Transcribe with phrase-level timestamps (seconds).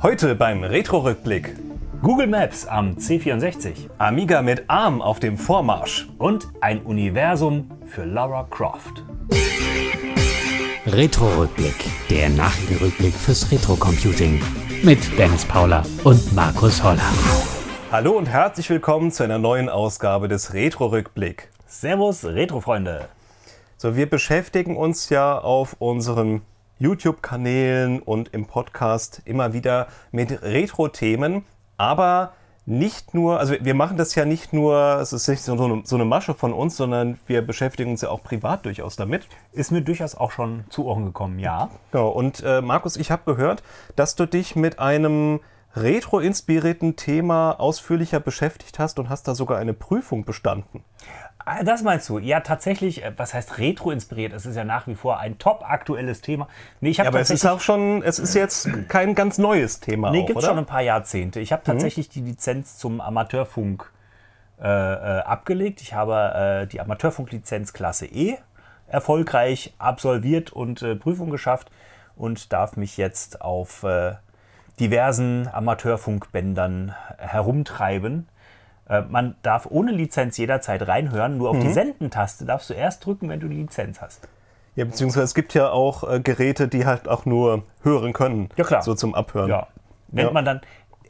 [0.00, 1.56] Heute beim Retro-Rückblick.
[2.02, 6.06] Google Maps am C64 Amiga mit ARM auf dem Vormarsch.
[6.18, 9.02] und ein Universum für Lara Croft.
[10.86, 11.74] Retro-Rückblick,
[12.10, 14.40] der Nachrichtenrückblick fürs Retro-Computing.
[14.84, 17.02] Mit Dennis Paula und Markus Holler.
[17.90, 21.48] Hallo und herzlich willkommen zu einer neuen Ausgabe des Retro-Rückblick.
[21.66, 23.08] Servus, Retro-Freunde.
[23.76, 26.42] So, wir beschäftigen uns ja auf unseren
[26.78, 31.44] YouTube-Kanälen und im Podcast immer wieder mit Retro-Themen,
[31.76, 32.32] aber
[32.68, 35.96] nicht nur, also wir machen das ja nicht nur, es ist nicht so eine, so
[35.96, 39.26] eine Masche von uns, sondern wir beschäftigen uns ja auch privat durchaus damit.
[39.52, 41.70] Ist mir durchaus auch schon zu Ohren gekommen, ja.
[41.92, 43.62] Genau, und äh, Markus, ich habe gehört,
[43.96, 45.40] dass du dich mit einem
[45.76, 50.84] retro-inspirierten Thema ausführlicher beschäftigt hast und hast da sogar eine Prüfung bestanden.
[51.48, 52.18] Ah, Das meinst du?
[52.18, 54.32] Ja, tatsächlich, äh, was heißt retro-inspiriert?
[54.32, 56.48] Es ist ja nach wie vor ein top aktuelles Thema.
[56.80, 60.10] Nee, ich habe Aber es ist auch schon, es ist jetzt kein ganz neues Thema.
[60.10, 61.40] Nee, gibt schon ein paar Jahrzehnte.
[61.40, 63.90] Ich habe tatsächlich die Lizenz zum Amateurfunk
[64.60, 65.80] äh, äh, abgelegt.
[65.80, 68.36] Ich habe äh, die Amateurfunklizenz Klasse E
[68.88, 71.70] erfolgreich absolviert und äh, Prüfung geschafft
[72.16, 74.14] und darf mich jetzt auf äh,
[74.80, 78.28] diversen Amateurfunkbändern herumtreiben.
[78.88, 81.60] Äh, man darf ohne Lizenz jederzeit reinhören, nur auf Mhm.
[81.60, 84.26] die Senden-Taste darfst du erst drücken, wenn du die Lizenz hast.
[84.76, 88.48] Ja, beziehungsweise es gibt ja auch äh, Geräte, die halt auch nur hören können.
[88.56, 88.82] Ja, klar.
[88.82, 89.50] So zum Abhören.
[89.50, 89.66] Ja.
[90.10, 90.32] Nennt Ja.
[90.32, 90.60] man dann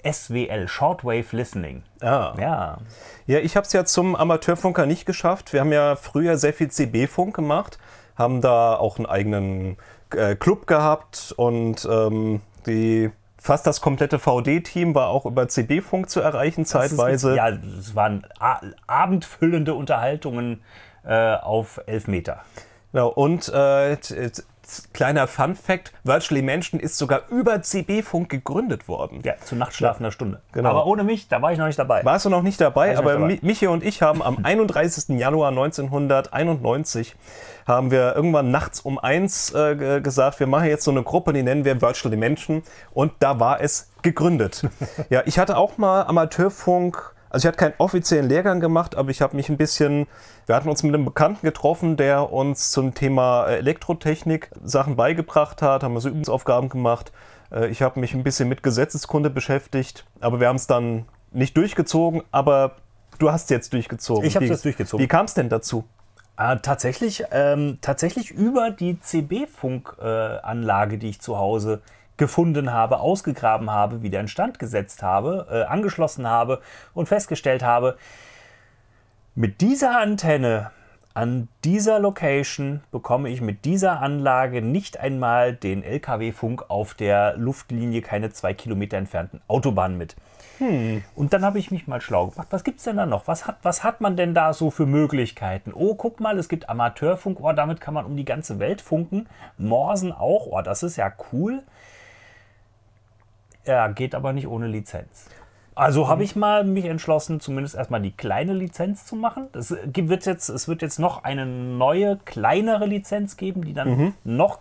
[0.05, 1.83] SWL, Shortwave Listening.
[2.01, 2.35] Ah.
[2.39, 2.79] Ja.
[3.27, 5.53] Ja, ich habe es ja zum Amateurfunker nicht geschafft.
[5.53, 7.79] Wir haben ja früher sehr viel CB-Funk gemacht,
[8.17, 9.77] haben da auch einen eigenen
[10.17, 13.11] äh, Club gehabt und ähm, die
[13.41, 17.37] fast das komplette VD-Team war auch über CB-Funk zu erreichen Das ist- zeitweise.
[17.37, 18.27] Ja, es waren
[18.87, 20.63] abendfüllende Unterhaltungen
[21.05, 22.41] äh, auf elf Meter.
[22.93, 23.97] Genau, und äh,
[24.93, 29.21] kleiner Fun-Fact: Virtually Mansion ist sogar über CB-Funk gegründet worden.
[29.25, 30.43] Ja, zu nachtschlafender Stunde.
[30.53, 30.71] Genau.
[30.71, 32.05] Aber ohne mich, da war ich noch nicht dabei.
[32.05, 33.27] Warst du noch nicht dabei, aber dabei.
[33.27, 35.19] Mi- Michi und ich haben am 31.
[35.19, 37.15] Januar 1991
[37.69, 41.33] haben wir irgendwann nachts um eins äh, ge- gesagt, wir machen jetzt so eine Gruppe,
[41.33, 42.63] die nennen wir Virtual Dimension
[42.93, 44.63] und da war es gegründet.
[45.11, 49.21] ja, ich hatte auch mal Amateurfunk, also ich hatte keinen offiziellen Lehrgang gemacht, aber ich
[49.21, 50.07] habe mich ein bisschen,
[50.47, 55.61] wir hatten uns mit einem Bekannten getroffen, der uns zum Thema äh, Elektrotechnik Sachen beigebracht
[55.63, 57.13] hat, haben wir so Übungsaufgaben gemacht.
[57.53, 61.55] Äh, Ich habe mich ein bisschen mit Gesetzeskunde beschäftigt, aber wir haben es dann nicht
[61.57, 62.77] durchgezogen, aber
[63.19, 64.25] du hast es jetzt durchgezogen.
[64.25, 65.05] Ich Wie- jetzt durchgezogen.
[65.05, 65.85] Wie kam es denn dazu?
[66.41, 71.83] Ah, tatsächlich, ähm, tatsächlich über die CB-Funkanlage, äh, die ich zu Hause
[72.17, 76.63] gefunden habe, ausgegraben habe, wieder in Stand gesetzt habe, äh, angeschlossen habe
[76.95, 77.99] und festgestellt habe,
[79.35, 80.71] mit dieser Antenne
[81.19, 88.03] an dieser Location bekomme ich mit dieser Anlage nicht einmal den LKW-Funk auf der Luftlinie
[88.03, 90.15] keine zwei Kilometer entfernten Autobahn mit.
[90.61, 92.47] Und dann habe ich mich mal schlau gemacht.
[92.51, 93.27] Was gibt es denn da noch?
[93.27, 95.73] Was hat, was hat man denn da so für Möglichkeiten?
[95.75, 97.41] Oh, guck mal, es gibt Amateurfunk.
[97.41, 99.27] Oh, damit kann man um die ganze Welt funken.
[99.57, 100.47] Morsen auch.
[100.47, 101.65] Oh, das ist ja cool.
[103.67, 105.29] Ja, geht aber nicht ohne Lizenz.
[105.79, 109.49] Also habe ich mal mich entschlossen, zumindest erstmal die kleine Lizenz zu machen.
[109.53, 114.15] Das gibt- wird jetzt, es wird jetzt noch eine neue, kleinere Lizenz geben, die dann
[114.25, 114.59] noch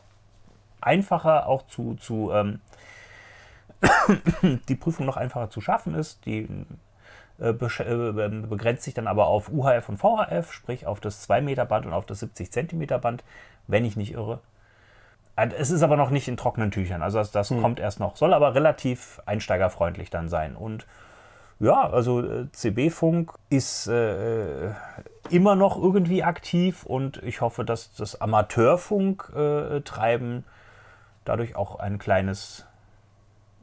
[0.80, 2.60] einfacher auch zu, zu ähm,
[4.70, 6.26] die Prüfung noch einfacher zu schaffen ist.
[6.26, 6.48] Die
[7.40, 11.66] äh, äh, begrenzt sich dann aber auf UHF und VHF, sprich auf das 2 Meter
[11.66, 13.24] Band und auf das 70 Zentimeter Band,
[13.68, 14.40] wenn ich nicht irre.
[15.36, 18.16] Äh, Es ist aber noch nicht in trockenen Tüchern, also das, das kommt erst noch,
[18.18, 20.56] soll aber relativ einsteigerfreundlich dann sein.
[20.56, 20.86] Und
[21.60, 24.70] ja, also äh, CB-Funk ist äh,
[25.30, 30.44] immer noch irgendwie aktiv und ich hoffe, dass das Amateurfunk-Treiben
[31.26, 32.66] dadurch auch ein kleines,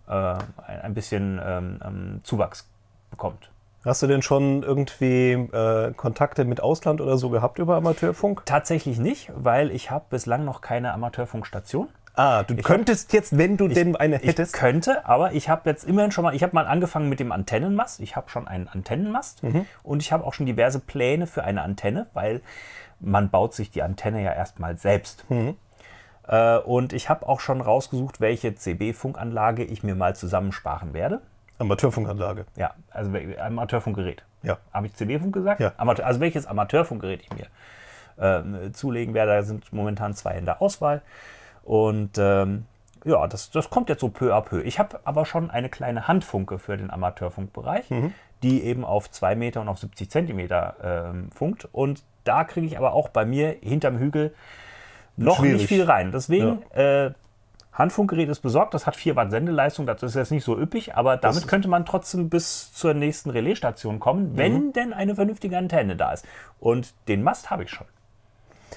[0.09, 2.69] äh, ein, ein bisschen ähm, ähm, Zuwachs
[3.11, 3.51] bekommt.
[3.85, 8.47] Hast du denn schon irgendwie äh, Kontakte mit Ausland oder so gehabt über Amateurfunk?
[8.47, 11.89] Tatsächlich nicht, weil ich habe bislang noch keine Amateurfunkstation.
[12.17, 14.53] Ah, du könntest jetzt, wenn du denn eine Ich hättest.
[14.53, 17.99] könnte, aber ich habe jetzt immerhin schon mal, ich habe mal angefangen mit dem Antennenmast.
[18.01, 19.43] Ich habe schon einen Antennenmast
[19.83, 22.41] und ich habe auch schon diverse Pläne für eine Antenne, weil
[23.01, 25.25] man baut sich die Antenne ja erstmal selbst.
[26.27, 31.21] Äh, und ich habe auch schon rausgesucht, welche CB-Funkanlage ich mir mal zusammensparen werde.
[31.59, 32.47] Amateurfunkanlage.
[32.57, 34.25] Ja, also Amateurfunkgerät.
[34.43, 34.59] Ja.
[34.73, 35.61] Habe ich CB-Funk gesagt?
[35.61, 35.73] Ja.
[35.77, 37.47] Amateur, also welches Amateurfunkgerät ich mir
[38.19, 39.33] ähm, zulegen werde.
[39.33, 41.03] Da sind momentan zwei in der Auswahl.
[41.65, 42.67] Und ähm,
[43.05, 44.63] ja, das, das kommt jetzt so peu à peu.
[44.63, 47.91] Ich habe aber schon eine kleine Handfunke für den Amateurfunkbereich,
[48.43, 51.69] die eben auf 2 Meter und auf 70 Zentimeter ähm, funkt.
[51.73, 54.35] Und da kriege ich aber auch bei mir hinterm Hügel
[55.17, 55.59] noch Schwierig.
[55.59, 56.13] nicht viel rein.
[56.13, 57.11] Deswegen äh,
[57.73, 61.17] Handfunkgerät ist besorgt, das hat 4 Watt Sendeleistung, das ist jetzt nicht so üppig, aber
[61.17, 66.13] damit könnte man trotzdem bis zur nächsten Relaisstation kommen, wenn denn eine vernünftige Antenne da
[66.13, 66.25] ist.
[66.61, 67.87] Und den Mast habe ich schon.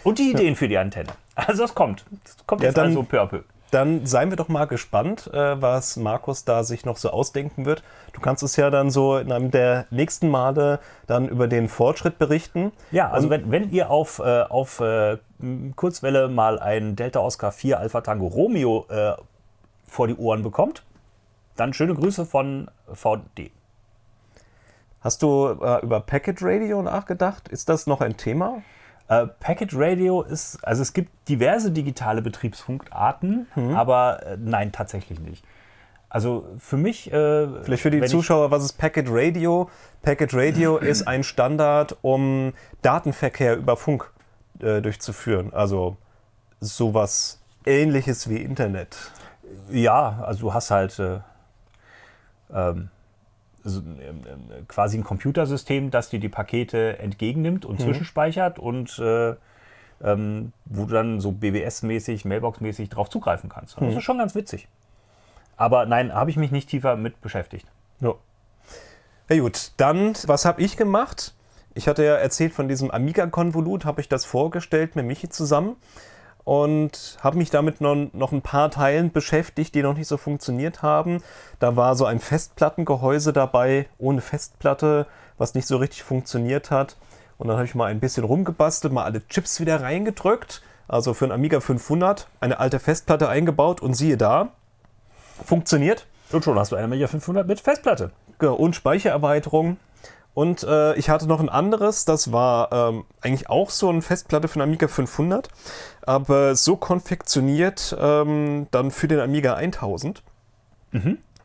[0.03, 1.09] Und die Ideen für die Antenne.
[1.35, 2.05] Also das kommt.
[2.23, 3.41] Das kommt Ja, jetzt dann- also peu à peu.
[3.69, 7.83] Dann seien wir doch mal gespannt, äh, was Markus da sich noch so ausdenken wird.
[8.13, 12.17] Du kannst es ja dann so in einem der nächsten Male dann über den Fortschritt
[12.17, 12.71] berichten.
[12.91, 15.17] Ja, also wenn, wenn ihr auf, äh, auf äh,
[15.75, 19.11] Kurzwelle mal ein Delta Oscar 4 Alpha Tango Romeo äh,
[19.85, 20.83] vor die Ohren bekommt,
[21.57, 23.51] dann schöne Grüße von VD.
[25.01, 27.49] Hast du über Packet Radio nachgedacht?
[27.49, 28.61] Ist das noch ein Thema?
[29.09, 35.43] Äh, Packet Radio ist, also es gibt diverse digitale Betriebspunktarten, aber äh, nein, tatsächlich nicht.
[36.09, 37.11] Also für mich.
[37.11, 39.69] Äh, Vielleicht für die Zuschauer, was ist Packet Radio?
[40.01, 44.09] Packet Radio ist ein Standard, um Datenverkehr über Funk
[44.59, 45.53] äh, durchzuführen.
[45.53, 45.97] Also
[46.59, 48.97] sowas ähnliches wie Internet.
[49.69, 51.19] Ja, also du hast halt äh,
[52.53, 52.89] ähm,
[53.67, 59.35] so, ähm, ähm, quasi ein Computersystem, das dir die Pakete entgegennimmt und zwischenspeichert und äh,
[60.01, 63.79] ähm, wo du dann so BBS-mäßig, Mailbox-mäßig drauf zugreifen kannst.
[63.79, 64.67] Das ist schon ganz witzig.
[65.55, 67.67] Aber nein, habe ich mich nicht tiefer mit beschäftigt.
[67.99, 68.13] Ja.
[69.29, 71.33] Ja gut, dann, was habe ich gemacht?
[71.73, 75.75] Ich hatte ja erzählt von diesem Amiga-Konvolut, habe ich das vorgestellt mit Michi zusammen
[76.47, 80.81] und habe mich damit noch, noch ein paar Teilen beschäftigt, die noch nicht so funktioniert
[80.81, 81.21] haben.
[81.59, 85.07] Da war so ein Festplattengehäuse dabei, ohne Festplatte,
[85.37, 86.95] was nicht so richtig funktioniert hat.
[87.37, 90.61] Und dann habe ich mal ein bisschen rumgebastelt, mal alle Chips wieder reingedrückt.
[90.87, 94.53] Also für einen Amiga 500 eine alte Festplatte eingebaut und siehe da,
[95.43, 96.07] funktioniert.
[96.31, 98.11] Und schon hast du eine Amiga 500 mit Festplatte.
[98.39, 99.75] Und Speichererweiterung.
[100.37, 104.47] Und äh, ich hatte noch ein anderes, das war ähm, eigentlich auch so eine Festplatte
[104.47, 105.49] für den Amiga 500,
[106.07, 110.23] aber so konfektioniert ähm, dann für den Amiga 1000.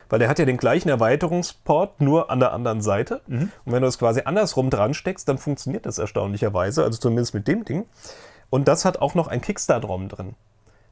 [0.09, 3.21] Weil der hat ja den gleichen Erweiterungsport, nur an der anderen Seite.
[3.65, 7.47] Und wenn du es quasi andersrum dran steckst, dann funktioniert das erstaunlicherweise, also zumindest mit
[7.47, 7.85] dem Ding.
[8.49, 10.35] Und das hat auch noch ein Kickstart-ROM drin.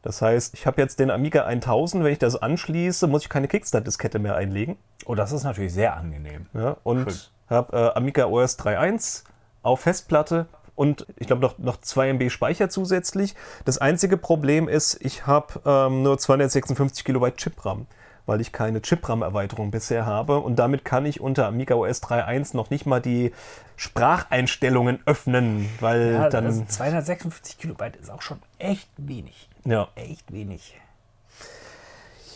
[0.01, 3.47] Das heißt, ich habe jetzt den Amiga 1000, wenn ich das anschließe, muss ich keine
[3.47, 4.77] Kickstart-Diskette mehr einlegen.
[5.05, 6.47] Oh, das ist natürlich sehr angenehm.
[6.53, 9.23] Ja, und habe äh, Amiga OS 3.1
[9.61, 13.35] auf Festplatte und ich glaube noch, noch 2 MB Speicher zusätzlich.
[13.65, 17.87] Das einzige Problem ist, ich habe ähm, nur 256 Kilobyte Chip-RAM,
[18.25, 22.69] weil ich keine Chip-RAM-Erweiterung bisher habe und damit kann ich unter Amiga OS 3.1 noch
[22.69, 23.31] nicht mal die
[23.75, 26.45] Spracheinstellungen öffnen, weil Ja, dann...
[26.45, 29.49] also 256 Kilobyte ist auch schon echt wenig.
[29.65, 29.87] ja.
[29.95, 30.79] Echt wenig.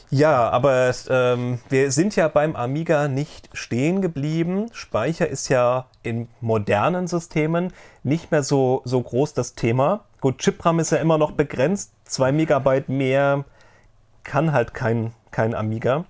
[0.10, 4.68] Ja, aber ähm, wir sind ja beim Amiga nicht stehen geblieben.
[4.72, 7.74] Speicher ist ja in modernen Systemen
[8.04, 10.06] nicht mehr so, so groß das Thema.
[10.22, 11.92] Gut, Chip-RAM ist ja immer noch begrenzt.
[12.06, 13.46] 2 Megabyte mehr
[14.24, 16.06] kann halt kein, kein Amiga.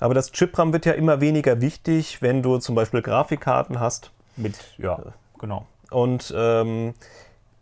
[0.00, 4.10] Aber das Chip-RAM wird ja immer weniger wichtig, wenn du zum Beispiel Grafikkarten hast.
[4.36, 4.98] Mit, ja,
[5.38, 5.66] genau.
[5.90, 6.94] Und ähm,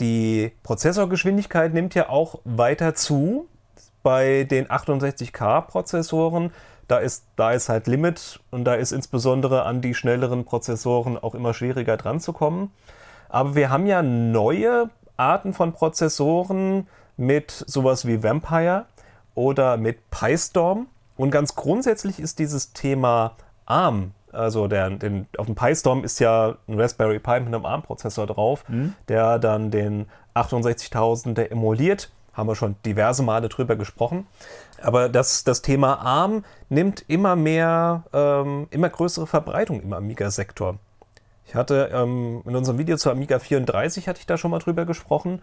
[0.01, 3.47] die Prozessorgeschwindigkeit nimmt ja auch weiter zu.
[4.03, 6.53] Bei den 68K-Prozessoren,
[6.89, 11.35] da ist, da ist halt Limit und da ist insbesondere an die schnelleren Prozessoren auch
[11.35, 12.73] immer schwieriger dran zu kommen.
[13.29, 18.87] Aber wir haben ja neue Arten von Prozessoren mit sowas wie Vampire
[19.35, 20.89] oder mit PyStorm.
[21.17, 26.57] Und ganz grundsätzlich ist dieses Thema ARM, also der, den, auf dem PyStorm ist ja
[26.67, 28.65] ein Raspberry Pi mit einem ARM-Prozessor drauf,
[29.09, 32.11] der dann den 68000er emuliert.
[32.33, 34.27] Haben wir schon diverse Male drüber gesprochen.
[34.81, 40.79] Aber das, das Thema ARM nimmt immer mehr, ähm, immer größere Verbreitung im Amiga-Sektor.
[41.47, 44.87] Ich hatte ähm, in unserem Video zu Amiga 34 hatte ich da schon mal drüber
[44.87, 45.43] gesprochen.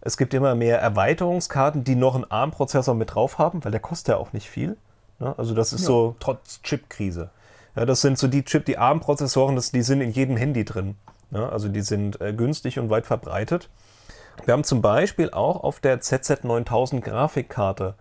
[0.00, 4.08] Es gibt immer mehr Erweiterungskarten, die noch einen ARM-Prozessor mit drauf haben, weil der kostet
[4.08, 4.76] ja auch nicht viel.
[5.18, 5.34] Ne?
[5.36, 7.30] Also das ist so, Trotz Chipkrise.
[7.76, 10.96] ja, das sind so die Chip, die ARM-Prozessoren, die sind in jedem Handy drin.
[11.30, 11.46] Ne?
[11.50, 13.68] Also die sind äh, günstig und weit verbreitet.
[14.44, 17.94] Wir haben zum Beispiel auch auf der ZZ9000 Grafikkarte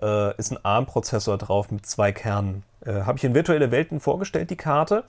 [0.00, 2.64] äh, ist ein ARM-Prozessor drauf mit zwei Kernen.
[2.84, 5.04] Äh, Habe ich in virtuelle Welten vorgestellt, die Karte.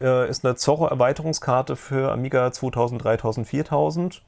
[0.00, 4.22] Äh, ist eine Zorro-Erweiterungskarte für Amiga 2000, 3000, 4000.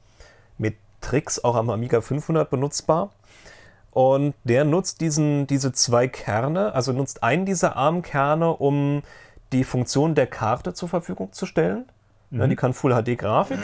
[0.57, 3.11] Mit Tricks auch am Amiga 500 benutzbar.
[3.91, 9.01] Und der nutzt diesen, diese zwei Kerne, also nutzt einen dieser ARM-Kerne, um
[9.51, 11.85] die Funktion der Karte zur Verfügung zu stellen.
[12.31, 13.57] Ja, die kann Full HD Grafik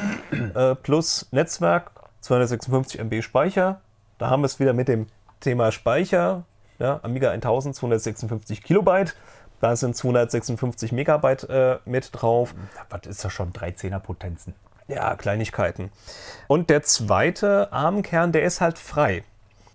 [0.55, 1.91] äh, plus Netzwerk,
[2.25, 3.81] 256 MB Speicher.
[4.17, 5.05] Da haben wir es wieder mit dem
[5.41, 6.43] Thema Speicher.
[6.79, 9.15] Ja, Amiga 1000 256 Kilobyte.
[9.61, 12.55] Da sind 256 Megabyte äh, mit drauf.
[12.89, 13.53] Was ist das schon?
[13.53, 14.55] 13er Potenzen.
[14.87, 15.91] Ja, Kleinigkeiten.
[16.47, 19.23] Und der zweite ARM-Kern, der ist halt frei.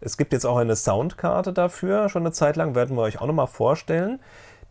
[0.01, 3.27] Es gibt jetzt auch eine Soundkarte dafür, schon eine Zeit lang, werden wir euch auch
[3.27, 4.19] nochmal vorstellen,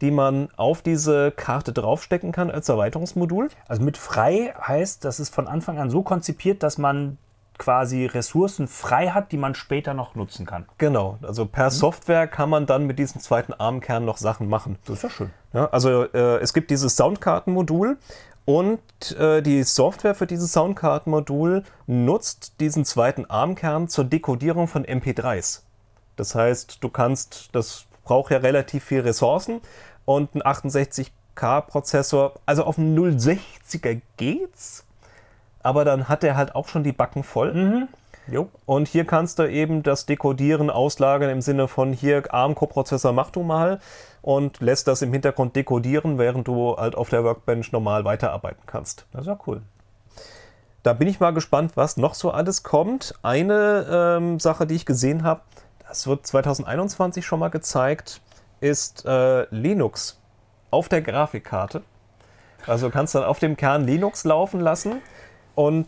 [0.01, 3.49] die man auf diese Karte draufstecken kann als Erweiterungsmodul.
[3.67, 7.17] Also mit frei heißt, das ist von Anfang an so konzipiert, dass man
[7.59, 10.65] quasi Ressourcen frei hat, die man später noch nutzen kann.
[10.79, 14.79] Genau, also per Software kann man dann mit diesem zweiten ARM-Kern noch Sachen machen.
[14.85, 15.29] Das ist ja schön.
[15.53, 17.97] Ja, also äh, es gibt dieses Soundkartenmodul
[18.45, 25.61] und äh, die Software für dieses Soundkartenmodul nutzt diesen zweiten ARM-Kern zur Dekodierung von MP3s.
[26.15, 29.61] Das heißt, du kannst, das braucht ja relativ viel Ressourcen
[30.05, 34.85] und ein 68K-Prozessor, also auf einem 060er geht's,
[35.63, 37.87] aber dann hat er halt auch schon die Backen voll.
[38.31, 38.49] Jo.
[38.65, 43.43] Und hier kannst du eben das Dekodieren auslagern im Sinne von hier ARM-Coprozessor mach du
[43.43, 43.79] mal
[44.21, 49.05] und lässt das im Hintergrund dekodieren, während du halt auf der Workbench normal weiterarbeiten kannst.
[49.11, 49.61] Das ist ja cool.
[50.83, 53.13] Da bin ich mal gespannt, was noch so alles kommt.
[53.21, 55.41] Eine ähm, Sache, die ich gesehen habe,
[55.87, 58.21] das wird 2021 schon mal gezeigt,
[58.61, 60.19] ist äh, Linux
[60.71, 61.81] auf der Grafikkarte.
[62.67, 65.01] Also du kannst dann auf dem Kern Linux laufen lassen
[65.59, 65.87] und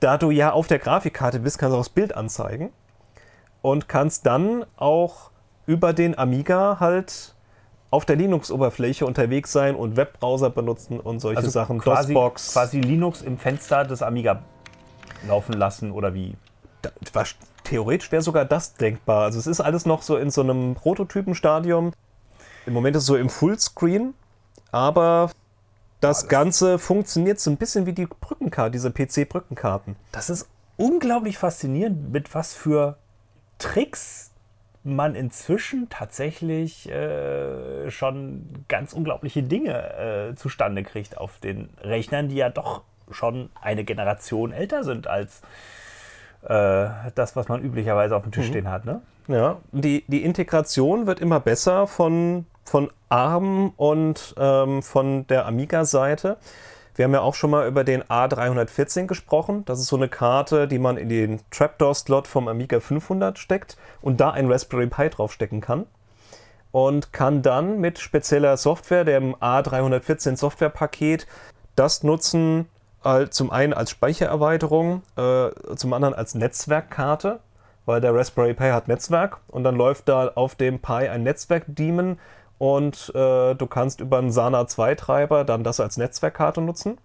[0.00, 2.70] da du ja auf der Grafikkarte bist, kannst du auch das Bild anzeigen
[3.62, 5.30] und kannst dann auch
[5.66, 7.34] über den Amiga halt
[7.92, 11.76] auf der Linux-Oberfläche unterwegs sein und Webbrowser benutzen und solche Sachen.
[11.78, 12.52] Also quasi, DOSBox.
[12.54, 14.42] quasi Linux im Fenster des Amiga
[15.28, 16.34] laufen lassen oder wie?
[16.82, 19.22] Da- was- theoretisch wäre sogar das denkbar.
[19.22, 21.92] Also es ist alles noch so in so einem Prototypenstadium.
[22.66, 24.14] Im Moment ist es so im Fullscreen,
[24.72, 25.30] aber
[26.04, 29.96] das Ganze funktioniert so ein bisschen wie die Brückenkarte, diese PC-Brückenkarten.
[30.12, 32.98] Das ist unglaublich faszinierend, mit was für
[33.58, 34.30] Tricks
[34.82, 42.36] man inzwischen tatsächlich äh, schon ganz unglaubliche Dinge äh, zustande kriegt auf den Rechnern, die
[42.36, 45.40] ja doch schon eine Generation älter sind als
[46.42, 48.84] äh, das, was man üblicherweise auf dem Tisch stehen hat.
[48.84, 49.00] Ne?
[49.28, 56.38] Ja, die, die Integration wird immer besser von, von ARM und ähm, von der Amiga-Seite.
[56.96, 59.64] Wir haben ja auch schon mal über den A314 gesprochen.
[59.64, 64.20] Das ist so eine Karte, die man in den Trapdoor-Slot vom Amiga 500 steckt und
[64.20, 65.86] da ein Raspberry Pi draufstecken kann.
[66.70, 71.26] Und kann dann mit spezieller Software, dem A314 Softwarepaket,
[71.76, 72.68] das nutzen,
[73.30, 77.40] zum einen als Speichererweiterung, äh, zum anderen als Netzwerkkarte,
[77.84, 82.18] weil der Raspberry Pi hat Netzwerk und dann läuft da auf dem Pi ein Netzwerk-Daemon
[82.58, 86.98] und äh, du kannst über einen SANA 2 Treiber dann das als Netzwerkkarte nutzen.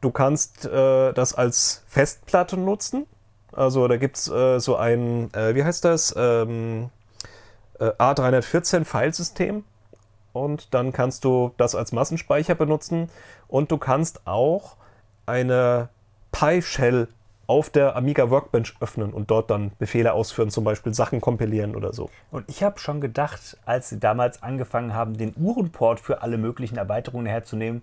[0.00, 3.06] Du kannst äh, das als Festplatte nutzen.
[3.52, 6.90] Also da gibt es äh, so ein, äh, wie heißt das, ähm,
[7.78, 9.64] äh, A314 Filesystem
[10.32, 13.10] und dann kannst du das als Massenspeicher benutzen
[13.48, 14.76] und du kannst auch
[15.26, 15.88] eine
[16.32, 17.08] Pi-Shell
[17.52, 21.92] auf der Amiga Workbench öffnen und dort dann Befehle ausführen, zum Beispiel Sachen kompilieren oder
[21.92, 22.08] so.
[22.30, 26.78] Und ich habe schon gedacht, als sie damals angefangen haben, den Uhrenport für alle möglichen
[26.78, 27.82] Erweiterungen herzunehmen,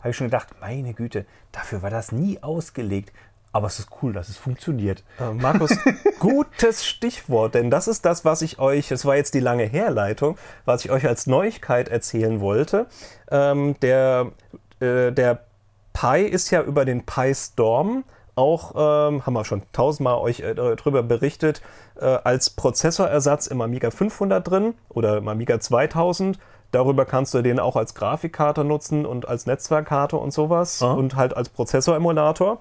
[0.00, 3.10] habe ich schon gedacht, meine Güte, dafür war das nie ausgelegt.
[3.52, 5.02] Aber es ist cool, dass es funktioniert.
[5.18, 5.70] Äh, Markus,
[6.18, 10.36] gutes Stichwort, denn das ist das, was ich euch, es war jetzt die lange Herleitung,
[10.66, 12.86] was ich euch als Neuigkeit erzählen wollte.
[13.30, 14.32] Ähm, der,
[14.80, 15.46] äh, der
[15.94, 18.04] Pi ist ja über den Pi Storm
[18.36, 21.62] auch, ähm, haben wir schon tausendmal euch äh, darüber berichtet,
[21.98, 26.38] äh, als Prozessorersatz im Amiga 500 drin oder im Amiga 2000.
[26.72, 30.92] Darüber kannst du den auch als Grafikkarte nutzen und als Netzwerkkarte und sowas Ah.
[30.92, 32.58] und halt als Prozessoremulator.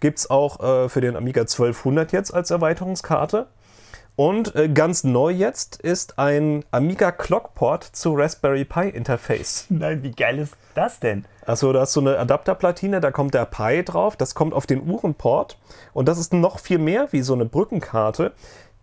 [0.00, 3.46] Gibt es auch äh, für den Amiga 1200 jetzt als Erweiterungskarte.
[4.18, 9.66] Und äh, ganz neu jetzt ist ein Amiga Clockport zu Raspberry Pi Interface.
[9.68, 11.24] Nein, wie geil ist das denn?
[11.46, 14.90] Also da hast du eine Adapterplatine, da kommt der Pi drauf, das kommt auf den
[14.90, 15.56] Uhrenport
[15.92, 18.32] und das ist noch viel mehr wie so eine Brückenkarte,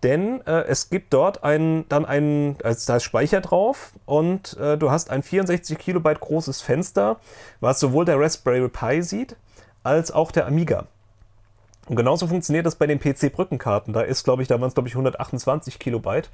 [0.04, 4.78] denn äh, es gibt dort einen, dann einen, also da ist Speicher drauf und äh,
[4.78, 7.20] du hast ein 64 Kilobyte großes Fenster,
[7.60, 9.36] was sowohl der Raspberry Pi sieht,
[9.84, 10.88] als auch der Amiga.
[11.88, 13.94] Und genauso funktioniert das bei den PC-Brückenkarten.
[13.94, 16.30] Da ist, glaube ich, da waren es, glaube ich, 128 Kilobyte,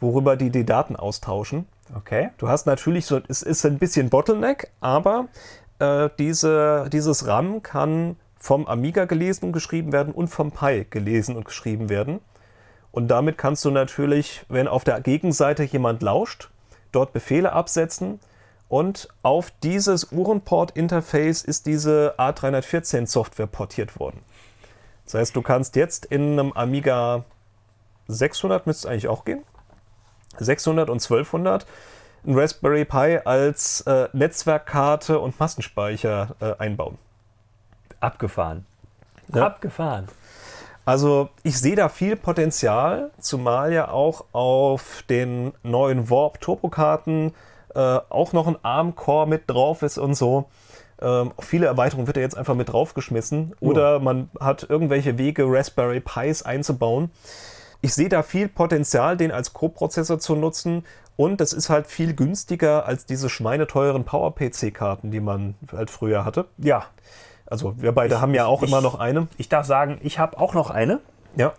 [0.00, 1.66] worüber die die Daten austauschen.
[1.94, 2.30] Okay.
[2.38, 5.26] Du hast natürlich so, es ist ein bisschen Bottleneck, aber
[5.78, 11.36] äh, diese, dieses RAM kann vom Amiga gelesen und geschrieben werden und vom Pi gelesen
[11.36, 12.20] und geschrieben werden.
[12.90, 16.50] Und damit kannst du natürlich, wenn auf der Gegenseite jemand lauscht,
[16.92, 18.20] dort Befehle absetzen.
[18.68, 24.20] Und auf dieses Uhrenport-Interface ist diese A314-Software portiert worden.
[25.04, 27.24] Das heißt, du kannst jetzt in einem Amiga
[28.08, 29.42] 600, müsste es eigentlich auch gehen,
[30.38, 31.66] 600 und 1200
[32.26, 36.98] ein Raspberry Pi als äh, Netzwerkkarte und Massenspeicher äh, einbauen.
[38.00, 38.66] Abgefahren.
[39.34, 39.46] Ja.
[39.46, 40.08] Abgefahren.
[40.86, 47.34] Also ich sehe da viel Potenzial, zumal ja auch auf den neuen Warp Turbokarten
[47.74, 50.46] äh, auch noch ein ARM-Core mit drauf ist und so.
[51.02, 53.54] Ähm, viele Erweiterungen wird er jetzt einfach mit draufgeschmissen.
[53.60, 57.10] Oder man hat irgendwelche Wege, Raspberry Pis einzubauen.
[57.80, 60.84] Ich sehe da viel Potenzial, den als Co-Prozessor zu nutzen.
[61.16, 66.46] Und das ist halt viel günstiger als diese schweineteuren Power-PC-Karten, die man halt früher hatte.
[66.58, 66.86] Ja,
[67.46, 69.28] Also wir beide haben ja auch ich- immer noch eine.
[69.36, 71.00] ich darf sagen, ich habe auch noch eine.
[71.36, 71.52] Ja.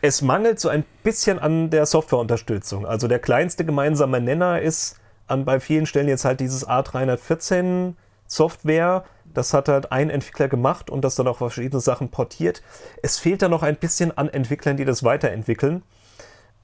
[0.00, 2.86] Es mangelt so ein bisschen an der Softwareunterstützung.
[2.86, 4.96] Also der kleinste gemeinsame Nenner ist
[5.28, 7.92] an bei vielen Stellen jetzt halt dieses A314
[8.32, 9.04] Software.
[9.34, 12.62] Das hat halt ein Entwickler gemacht und das dann auch verschiedene Sachen portiert.
[13.02, 15.82] Es fehlt da noch ein bisschen an Entwicklern, die das weiterentwickeln.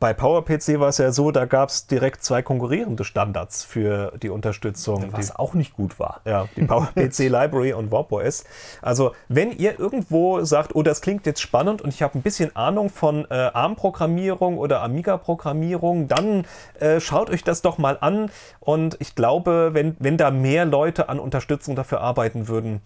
[0.01, 4.29] Bei PowerPC war es ja so, da gab es direkt zwei konkurrierende Standards für die
[4.31, 5.13] Unterstützung.
[5.13, 6.21] Was Die- auch nicht gut war.
[6.25, 8.45] ja, die PowerPC Library und Warp OS.
[8.81, 12.55] Also, wenn ihr irgendwo sagt, oh, das klingt jetzt spannend und ich habe ein bisschen
[12.55, 16.47] Ahnung von äh, ARM-Programmierung oder Amiga-Programmierung, dann
[16.79, 18.31] äh, schaut euch das doch mal an.
[18.61, 22.83] Und ich glaube, wenn, wenn da mehr Leute an Unterstützung dafür arbeiten würden,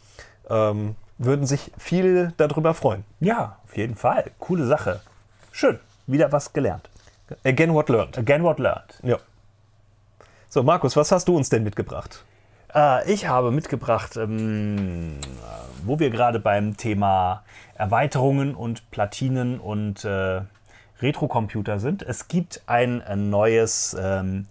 [0.49, 3.05] ähm, würden sich viel darüber freuen.
[3.21, 4.31] Ja, auf jeden Fall.
[4.39, 5.01] Coole Sache.
[5.51, 5.79] Schön.
[6.07, 6.89] Wieder was gelernt.
[7.45, 8.19] Again, what learned.
[8.19, 8.99] Again what learned.
[9.03, 9.19] Ja.
[10.49, 12.25] So, Markus, was hast du uns denn mitgebracht?
[12.75, 15.19] Äh, ich habe mitgebracht, ähm,
[15.85, 17.43] wo wir gerade beim Thema
[17.75, 20.43] Erweiterungen und Platinen und äh,
[21.01, 22.03] Retro-Computer sind.
[22.03, 24.47] Es gibt ein, äh, neues ähm,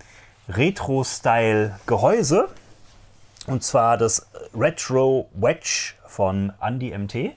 [0.49, 2.49] Retro-Style-Gehäuse.
[3.47, 7.35] Und zwar das Retro Wedge von Andy MT.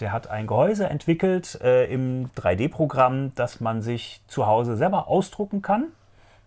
[0.00, 5.62] Der hat ein Gehäuse entwickelt äh, im 3D-Programm, das man sich zu Hause selber ausdrucken
[5.62, 5.88] kann.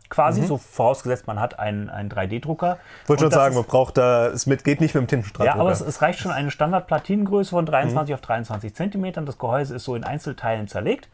[0.09, 2.77] Quasi, so vorausgesetzt, man hat einen, einen 3D-Drucker.
[3.03, 5.45] Ich wollte schon sagen, ist- man braucht da, es mit, geht nicht mit dem Tintenstrahl.
[5.47, 9.25] ja, aber es, es reicht schon eine Standard-Platinengröße von 23 auf 23 Zentimetern.
[9.25, 11.07] Das Gehäuse ist so in Einzelteilen zerlegt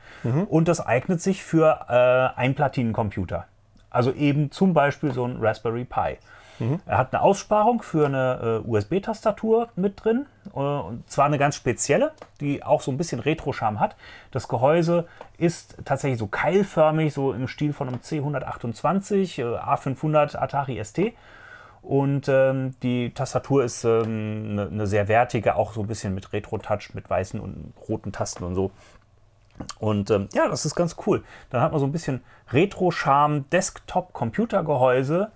[0.50, 3.46] und das eignet sich für äh, einen Platinencomputer.
[3.92, 6.18] Also eben zum Beispiel so ein Raspberry Pi.
[6.86, 10.26] Er hat eine Aussparung für eine äh, USB-Tastatur mit drin.
[10.54, 13.96] Äh, und zwar eine ganz spezielle, die auch so ein bisschen Retro-Charme hat.
[14.32, 20.84] Das Gehäuse ist tatsächlich so keilförmig, so im Stil von einem C128, äh, A500 Atari
[20.84, 21.14] ST.
[21.82, 26.34] Und ähm, die Tastatur ist ähm, eine, eine sehr wertige, auch so ein bisschen mit
[26.34, 28.72] Retro-Touch, mit weißen und roten Tasten und so.
[29.80, 31.24] Und ähm, ja, das ist ganz cool.
[31.50, 35.32] Dann hat man so ein bisschen Retro-Charme, Desktop-Computergehäuse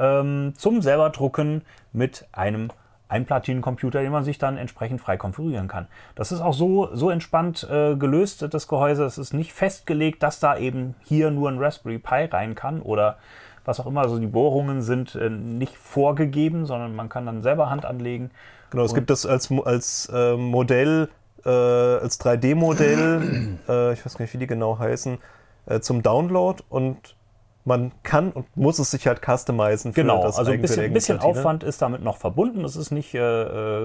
[0.00, 2.70] ähm, zum selber drucken mit einem
[3.08, 5.88] Einplatinencomputer, den man sich dann entsprechend frei konfigurieren kann.
[6.14, 9.04] Das ist auch so, so entspannt äh, gelöst, das Gehäuse.
[9.04, 13.18] Es ist nicht festgelegt, dass da eben hier nur ein Raspberry Pi rein kann oder
[13.64, 14.02] was auch immer.
[14.02, 18.30] Also die Bohrungen sind äh, nicht vorgegeben, sondern man kann dann selber Hand anlegen.
[18.70, 21.08] Genau, es gibt das als, als äh, Modell,
[21.44, 25.18] äh, als 3D-Modell, äh, ich weiß gar nicht, wie die genau heißen,
[25.66, 27.16] äh, zum Download und
[27.64, 31.18] man kann und muss es sich halt customizen für Genau, das also ein bisschen, bisschen
[31.18, 31.38] Platine.
[31.38, 32.64] Aufwand ist damit noch verbunden.
[32.64, 33.20] Es ist nicht äh,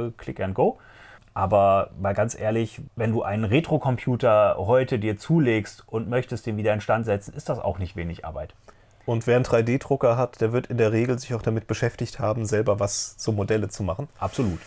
[0.06, 0.78] äh, Click and Go.
[1.34, 6.74] Aber mal ganz ehrlich, wenn du einen Retro-Computer heute dir zulegst und möchtest den wieder
[6.74, 8.54] instand setzen, ist das auch nicht wenig Arbeit.
[9.06, 12.46] Und wer einen 3D-Drucker hat, der wird in der Regel sich auch damit beschäftigt haben,
[12.46, 14.08] selber was so Modelle zu machen.
[14.18, 14.60] Absolut.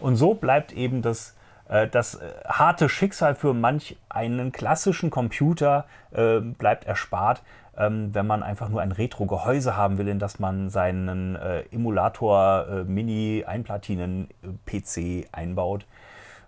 [0.00, 1.34] Und so bleibt eben das,
[1.68, 7.42] äh, das äh, harte Schicksal für manch einen klassischen Computer äh, bleibt erspart,
[7.76, 12.66] ähm, wenn man einfach nur ein Retro-Gehäuse haben will, in das man seinen äh, Emulator
[12.68, 15.86] äh, Mini-Einplatinen-PC einbaut,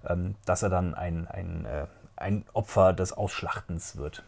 [0.08, 1.86] ähm, dass er dann ein, ein, äh,
[2.16, 4.22] ein Opfer des Ausschlachtens wird.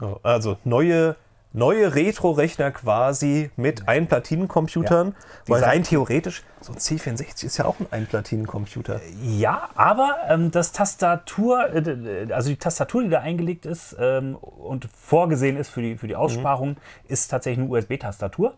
[0.00, 1.16] Ja, Also neue,
[1.54, 5.14] neue Retro-Rechner quasi mit Einplatinencomputern, Ja.
[5.46, 9.00] weil rein theoretisch, so ein C64 ist ja auch ein Einplatinencomputer.
[9.22, 14.88] Ja, aber ähm, das Tastatur, äh, also die Tastatur, die da eingelegt ist ähm, und
[15.00, 16.76] vorgesehen ist für die, für die Aussparung,
[17.08, 18.54] ist tatsächlich eine USB-Tastatur.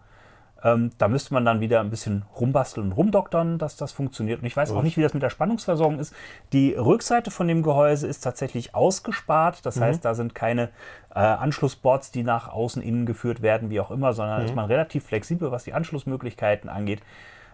[0.66, 4.40] Ähm, da müsste man dann wieder ein bisschen rumbasteln und rumdoktern, dass das funktioniert.
[4.40, 6.12] Und ich weiß auch nicht, wie das mit der Spannungsversorgung ist.
[6.52, 9.64] Die Rückseite von dem Gehäuse ist tatsächlich ausgespart.
[9.64, 10.70] Das heißt, da sind keine
[11.14, 15.04] äh, Anschlussboards, die nach außen innen geführt werden, wie auch immer, sondern ist man relativ
[15.04, 17.00] flexibel, was die Anschlussmöglichkeiten angeht.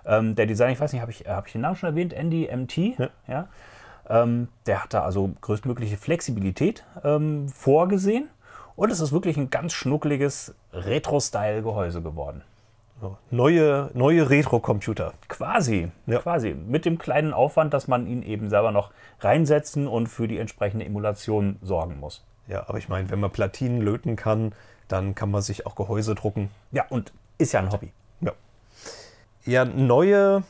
[0.07, 2.15] Ähm, der Designer, ich weiß nicht, habe ich, hab ich den Namen schon erwähnt?
[2.15, 2.99] Andy MT.
[3.29, 3.49] Ja.
[4.09, 8.31] Ähm, der hat da also größtmögliche Flexibilität ähm, vorgesehen.
[8.75, 12.43] Und es ist wirklich ein ganz schnuckliges Retro-Style-Gehäuse geworden.
[13.31, 15.13] Neue, neue Retro-Computer.
[15.29, 16.21] Quasi, Ja.
[16.21, 16.55] quasi.
[16.55, 20.85] Mit dem kleinen Aufwand, dass man ihn eben selber noch reinsetzen und für die entsprechende
[20.85, 22.25] Emulation sorgen muss.
[22.49, 24.55] Ja, aber ich meine, wenn man Platinen löten kann,
[24.89, 26.51] dann kann man sich auch Gehäuse drucken.
[26.71, 27.93] Ja, und ist ja ein Hobby.
[28.21, 28.33] Ja,
[29.45, 30.43] ja neue,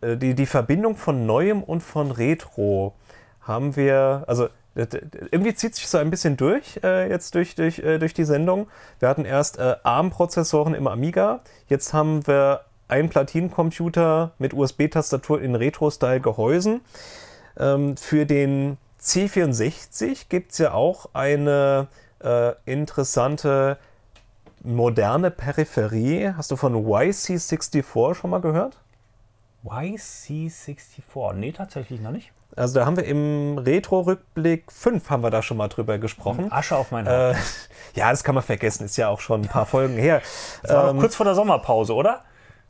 [0.00, 2.94] äh, die, die Verbindung von Neuem und von Retro
[3.40, 7.98] haben wir, also irgendwie zieht sich so ein bisschen durch, äh, jetzt durch, durch, äh,
[7.98, 8.68] durch die Sendung.
[8.98, 15.54] Wir hatten erst äh, ARM-Prozessoren im Amiga, jetzt haben wir einen Platinencomputer mit USB-Tastatur in
[15.54, 16.82] Retro-Style-Gehäusen.
[17.58, 21.88] Ähm, für den C64 gibt es ja auch eine
[22.22, 23.78] äh, interessante
[24.62, 26.34] moderne Peripherie.
[26.36, 28.76] Hast du von YC64 schon mal gehört?
[29.64, 31.32] YC64.
[31.34, 32.32] Nee, tatsächlich noch nicht.
[32.56, 36.50] Also da haben wir im Retro-Rückblick 5 haben wir da schon mal drüber gesprochen.
[36.50, 37.36] Asche auf mein Haupt.
[37.36, 37.40] Äh,
[37.94, 40.22] ja, das kann man vergessen, ist ja auch schon ein paar Folgen her.
[40.62, 42.24] Das war ähm, kurz vor der Sommerpause, oder?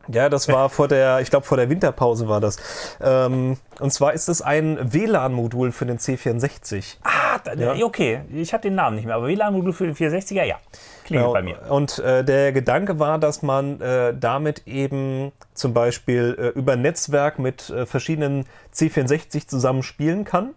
[0.08, 2.58] Ja, das war vor der, ich glaube vor der Winterpause war das.
[3.00, 6.96] Ähm, und zwar ist es ein WLAN-Modul für den C64.
[7.02, 7.74] Ah, Ja.
[7.84, 8.20] okay.
[8.32, 10.56] Ich hatte den Namen nicht mehr, aber WLAN-Modul für den 460er, ja.
[11.04, 11.58] Klingelt Ja, bei mir.
[11.70, 17.38] Und äh, der Gedanke war, dass man äh, damit eben zum Beispiel äh, über Netzwerk
[17.38, 20.54] mit äh, verschiedenen C64 zusammen spielen kann.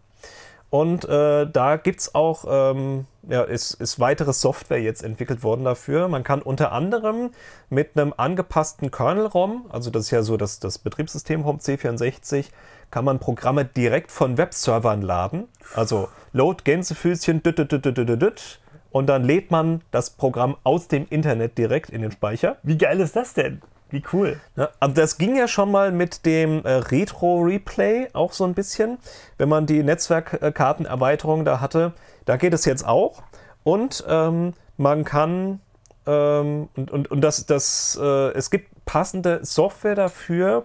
[0.70, 5.64] Und äh, da gibt es auch, ähm, ja, ist, ist weitere Software jetzt entwickelt worden
[5.64, 6.08] dafür.
[6.08, 7.32] Man kann unter anderem
[7.70, 12.46] mit einem angepassten Kernel-ROM, also das ist ja so das, das Betriebssystem vom C64,
[12.92, 15.48] kann man Programme direkt von Webservern laden.
[15.74, 18.60] Also Load Gänsefüßchen, düt, düt, düt, düt, düt, düt,
[18.92, 22.58] und dann lädt man das Programm aus dem Internet direkt in den Speicher.
[22.64, 23.62] Wie geil ist das denn?
[23.92, 24.40] Wie cool.
[24.56, 29.00] Ja, also das ging ja schon mal mit dem äh, Retro-Replay auch so ein bisschen,
[29.38, 31.94] wenn man die Netzwerkkartenerweiterung da hatte.
[32.26, 33.24] Da geht es jetzt auch.
[33.64, 35.60] Und ähm, man kann,
[36.06, 40.64] ähm, und, und, und das, das, äh, es gibt passende Software dafür,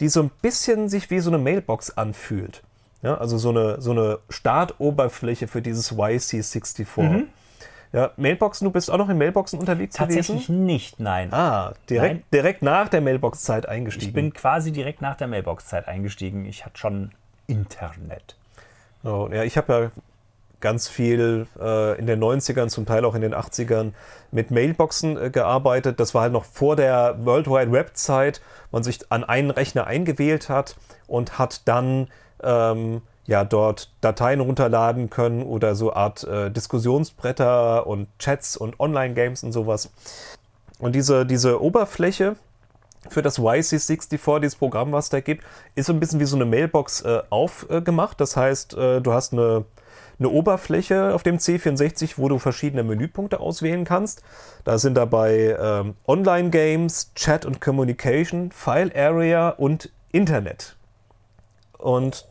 [0.00, 2.62] die so ein bisschen sich wie so eine Mailbox anfühlt.
[3.02, 7.26] Ja, also so eine, so eine Startoberfläche für dieses YC64.
[7.92, 10.64] Ja, Mailboxen, du bist auch noch in Mailboxen unterwegs Tatsächlich gewesen?
[10.64, 11.32] nicht, nein.
[11.32, 12.24] Ah, direkt, Nein.
[12.32, 14.08] direkt nach der Mailbox-Zeit eingestiegen.
[14.08, 16.46] Ich bin quasi direkt nach der Mailbox-Zeit eingestiegen.
[16.46, 17.10] Ich hatte schon
[17.46, 18.36] Internet.
[19.04, 19.90] Oh, ja, ich habe ja
[20.60, 23.92] ganz viel äh, in den 90ern, zum Teil auch in den 80ern
[24.30, 26.00] mit Mailboxen äh, gearbeitet.
[26.00, 29.86] Das war halt noch vor der World Wide Web Zeit, man sich an einen Rechner
[29.86, 30.76] eingewählt hat
[31.08, 32.08] und hat dann
[32.42, 39.44] ähm, ja dort Dateien runterladen können oder so Art äh, Diskussionsbretter und Chats und Online-Games
[39.44, 39.90] und sowas.
[40.78, 42.36] Und diese, diese Oberfläche,
[43.08, 46.44] für das YC64, dieses Programm, was da gibt, ist so ein bisschen wie so eine
[46.44, 48.20] Mailbox äh, aufgemacht.
[48.20, 49.64] Das heißt, äh, du hast eine,
[50.18, 54.22] eine Oberfläche auf dem C64, wo du verschiedene Menüpunkte auswählen kannst.
[54.64, 60.76] Da sind dabei ähm, Online-Games, Chat und Communication, File Area und Internet.
[61.78, 62.28] Und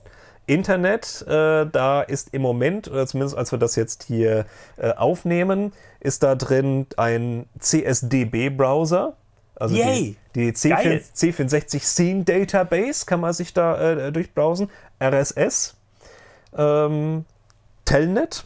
[0.48, 4.46] Internet, äh, da ist im Moment, oder zumindest als wir das jetzt hier
[4.78, 9.16] äh, aufnehmen, ist da drin ein CSDB-Browser.
[9.56, 10.18] Also Yay!
[10.36, 11.04] die, die Geil.
[11.16, 14.70] C4, C64 Scene Database kann man sich da äh, durchbrowsen.
[15.02, 15.76] RSS,
[16.58, 17.26] ähm,
[17.86, 18.46] Telnet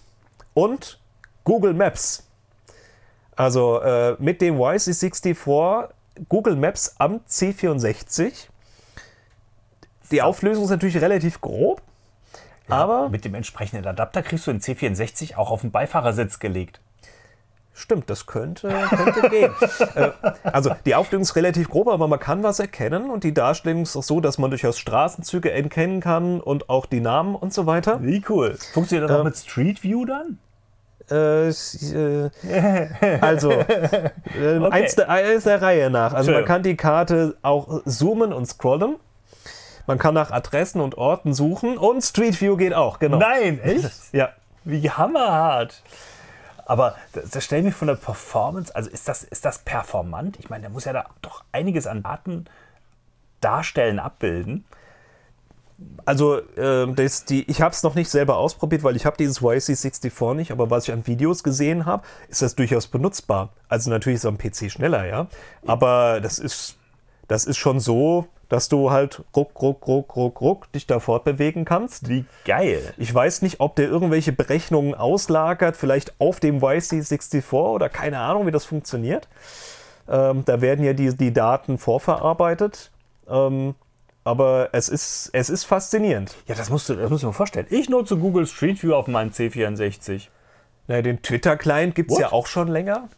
[0.54, 1.00] und
[1.44, 2.28] Google Maps.
[3.36, 5.90] Also äh, mit dem YC64
[6.30, 8.48] Google Maps am C64.
[10.12, 11.82] Die Auflösung ist natürlich relativ grob,
[12.68, 16.80] aber Mit dem entsprechenden Adapter kriegst du den C64 auch auf den Beifahrersitz gelegt.
[17.74, 19.52] Stimmt, das könnte, könnte gehen.
[19.96, 20.12] äh,
[20.44, 23.98] also die Auflösung ist relativ grob, aber man kann was erkennen und die Darstellung ist
[23.98, 28.02] auch so, dass man durchaus Straßenzüge erkennen kann und auch die Namen und so weiter.
[28.02, 28.58] Wie cool.
[28.74, 30.40] Funktioniert das auch mit Street View dann?
[31.12, 32.30] Äh, äh,
[33.22, 34.10] also, äh,
[34.72, 36.14] eins, der, eins der Reihe nach.
[36.14, 38.96] Also man kann die Karte auch zoomen und scrollen.
[39.88, 43.18] Man kann nach Adressen und Orten suchen und Street View geht auch, genau.
[43.18, 43.92] Nein, echt?
[44.12, 44.30] Ja.
[44.64, 45.84] Wie hammerhart.
[46.66, 50.40] Aber das, das stell mir von der Performance, also ist das, ist das performant?
[50.40, 52.46] Ich meine, der muss ja da doch einiges an Daten
[53.42, 54.66] darstellen, abbilden.
[56.06, 59.42] Also, ähm, das, die, ich habe es noch nicht selber ausprobiert, weil ich habe dieses
[59.42, 63.50] YC64 nicht, aber was ich an Videos gesehen habe, ist das durchaus benutzbar.
[63.68, 65.28] Also natürlich ist es am PC schneller, ja.
[65.68, 66.78] Aber das ist,
[67.28, 71.66] das ist schon so, dass du halt ruck, ruck, ruck, ruck, ruck dich da fortbewegen
[71.66, 72.10] kannst.
[72.10, 72.94] Wie geil.
[72.98, 78.48] Ich weiß nicht, ob der irgendwelche Berechnungen auslagert, vielleicht auf dem YC64 oder keine Ahnung,
[78.48, 79.28] wie das funktioniert.
[80.08, 82.92] Ähm, da werden ja die, die Daten vorverarbeitet.
[83.28, 83.76] Ähm,
[84.24, 86.36] aber es ist, es ist faszinierend.
[86.48, 87.68] Ja, das musst du, das musst du mal vorstellen.
[87.70, 90.30] Ich nutze Google Street View auf meinem C64.
[90.88, 93.10] Naja, den Twitter-Client gibt es ja auch schon länger.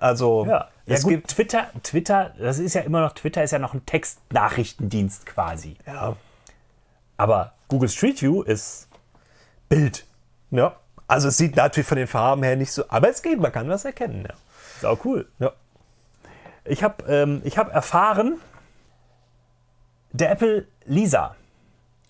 [0.00, 1.28] Also, Ja, ja es gut, gibt.
[1.28, 5.76] Twitter, Twitter, das ist ja immer noch, Twitter ist ja noch ein Textnachrichtendienst quasi.
[5.86, 6.16] Ja,
[7.16, 8.88] Aber Google Street View ist
[9.68, 10.04] Bild.
[10.50, 10.76] ja.
[11.08, 12.84] Also, es sieht natürlich von den Farben her nicht so.
[12.88, 14.24] Aber es geht, man kann was erkennen.
[14.28, 14.34] Ja.
[14.80, 15.28] Sau cool.
[15.38, 15.52] Ja.
[16.64, 18.40] Ich habe ähm, ich hab erfahren,
[20.12, 21.36] der Apple Lisa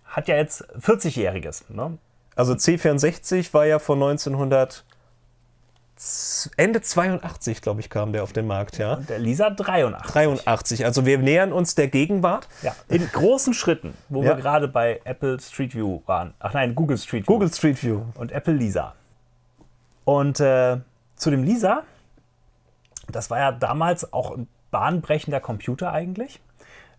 [0.06, 1.64] hat ja jetzt 40-Jähriges.
[1.68, 1.98] Ne?
[2.36, 4.84] Also C64 war ja von 1900
[6.58, 8.94] Ende 82, glaube ich, kam der auf den Markt, ja.
[8.94, 10.12] Und der Lisa 83.
[10.12, 10.84] 83.
[10.84, 12.48] Also wir nähern uns der Gegenwart.
[12.62, 14.30] Ja, in großen Schritten, wo Ja.
[14.30, 16.34] wir gerade bei Apple Street View waren.
[16.38, 17.32] Ach nein, Google Street View.
[17.32, 18.02] Google Street View.
[18.16, 18.94] und Apple Lisa.
[20.04, 20.78] Und äh,
[21.16, 21.82] zu dem Lisa,
[23.10, 26.40] das war ja damals auch ein bahnbrechender Computer eigentlich.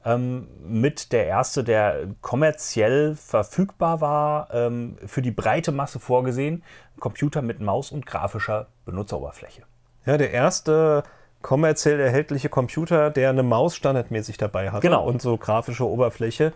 [0.07, 6.63] Ähm, mit der erste, der kommerziell verfügbar war, ähm, für die breite Masse vorgesehen.
[6.99, 9.63] Computer mit Maus und grafischer Benutzeroberfläche.
[10.05, 11.03] Ja, der erste
[11.41, 15.05] kommerziell erhältliche Computer, der eine Maus standardmäßig dabei hatte Genau.
[15.05, 16.53] und so grafische Oberfläche.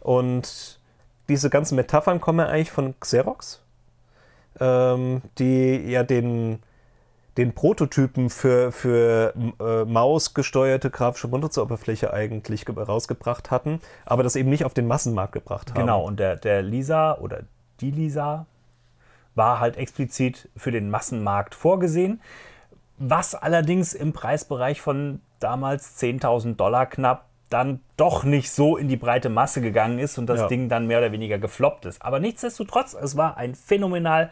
[0.00, 0.80] Und
[1.28, 3.62] diese ganzen Metaphern kommen ja eigentlich von Xerox,
[4.60, 6.60] ähm, die ja den,
[7.38, 14.50] den Prototypen für, für äh, mausgesteuerte grafische Benutzeroberfläche eigentlich ge- rausgebracht hatten, aber das eben
[14.50, 15.80] nicht auf den Massenmarkt gebracht haben.
[15.80, 17.40] Genau, und der, der Lisa oder
[17.80, 18.46] die Lisa
[19.34, 22.20] war halt explizit für den Massenmarkt vorgesehen,
[22.98, 28.96] was allerdings im Preisbereich von damals 10.000 Dollar knapp dann doch nicht so in die
[28.96, 30.48] breite Masse gegangen ist und das Ja.
[30.48, 32.00] Ding dann mehr oder weniger gefloppt ist.
[32.02, 34.30] Aber nichtsdestotrotz, es war ein phänomenal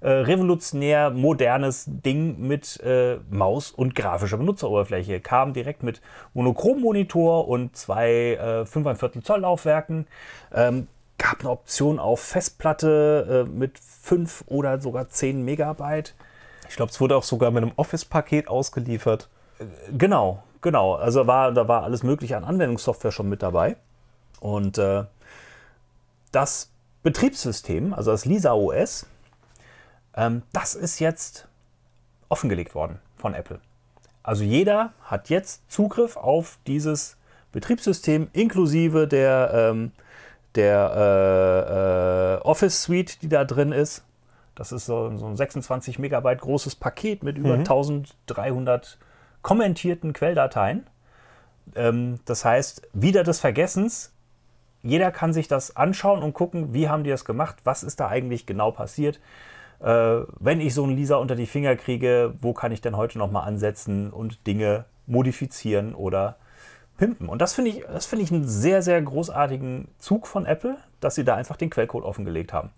[0.00, 5.20] äh, revolutionär modernes Ding mit äh, Maus und grafischer Benutzeroberfläche.
[5.20, 6.00] Kam direkt mit
[6.34, 10.06] Monochrom-Monitor und zwei äh, 5,25 Zoll Laufwerken.
[10.54, 16.14] Ähm, gab eine Option auf Festplatte äh, mit 5 oder sogar 10 Megabyte.
[16.68, 19.28] Ich glaube, es wurde auch sogar mit einem Office-Paket ausgeliefert.
[19.96, 20.94] Genau, genau.
[20.94, 23.76] Also war, da war alles Mögliche an Anwendungssoftware schon mit dabei.
[24.40, 25.04] Und äh,
[26.30, 26.70] das
[27.02, 29.06] Betriebssystem, also das Lisa OS,
[30.52, 31.48] das ist jetzt
[32.28, 33.60] offengelegt worden von Apple.
[34.22, 37.16] Also jeder hat jetzt Zugriff auf dieses
[37.52, 39.92] Betriebssystem inklusive der, ähm,
[40.54, 44.04] der äh, äh, Office Suite, die da drin ist.
[44.54, 48.98] Das ist so, so ein 26 Megabyte großes Paket mit über 1300
[49.42, 50.86] kommentierten Quelldateien.
[51.74, 54.12] Ähm, das heißt, wieder des Vergessens.
[54.82, 58.08] Jeder kann sich das anschauen und gucken, wie haben die das gemacht, was ist da
[58.08, 59.20] eigentlich genau passiert.
[59.80, 63.18] Äh, wenn ich so einen Lisa unter die Finger kriege, wo kann ich denn heute
[63.18, 66.36] nochmal ansetzen und Dinge modifizieren oder
[66.96, 67.28] pimpen?
[67.28, 71.14] Und das finde ich, das finde ich einen sehr, sehr großartigen Zug von Apple, dass
[71.14, 72.70] sie da einfach den Quellcode offengelegt haben.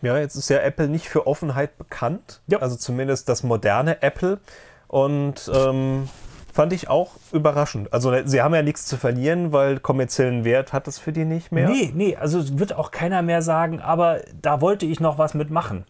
[0.00, 2.40] Ja, jetzt ist ja Apple nicht für Offenheit bekannt.
[2.46, 2.58] Ja.
[2.58, 4.38] Also zumindest das moderne Apple.
[4.86, 6.08] Und ähm,
[6.52, 7.92] fand ich auch überraschend.
[7.92, 11.52] Also sie haben ja nichts zu verlieren, weil kommerziellen Wert hat es für die nicht
[11.52, 11.68] mehr.
[11.68, 15.84] Nee, nee, also wird auch keiner mehr sagen, aber da wollte ich noch was mitmachen.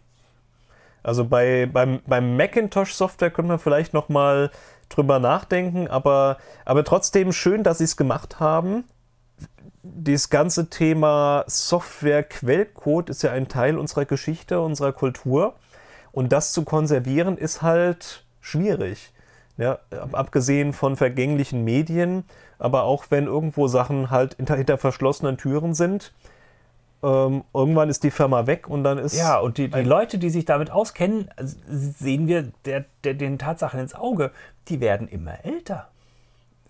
[1.08, 4.50] Also bei, beim, beim Macintosh-Software könnte man vielleicht noch mal
[4.90, 8.84] drüber nachdenken, aber, aber trotzdem schön, dass sie es gemacht haben.
[9.82, 15.54] Dieses ganze Thema Software-Quellcode ist ja ein Teil unserer Geschichte, unserer Kultur.
[16.12, 19.14] Und das zu konservieren ist halt schwierig.
[19.56, 22.24] Ja, ab- abgesehen von vergänglichen Medien,
[22.58, 26.12] aber auch wenn irgendwo Sachen halt hinter, hinter verschlossenen Türen sind,
[27.02, 30.30] ähm, irgendwann ist die Firma weg und dann ist Ja, und die, die Leute, die
[30.30, 34.32] sich damit auskennen, sehen wir der, der, den Tatsachen ins Auge,
[34.68, 35.88] die werden immer älter.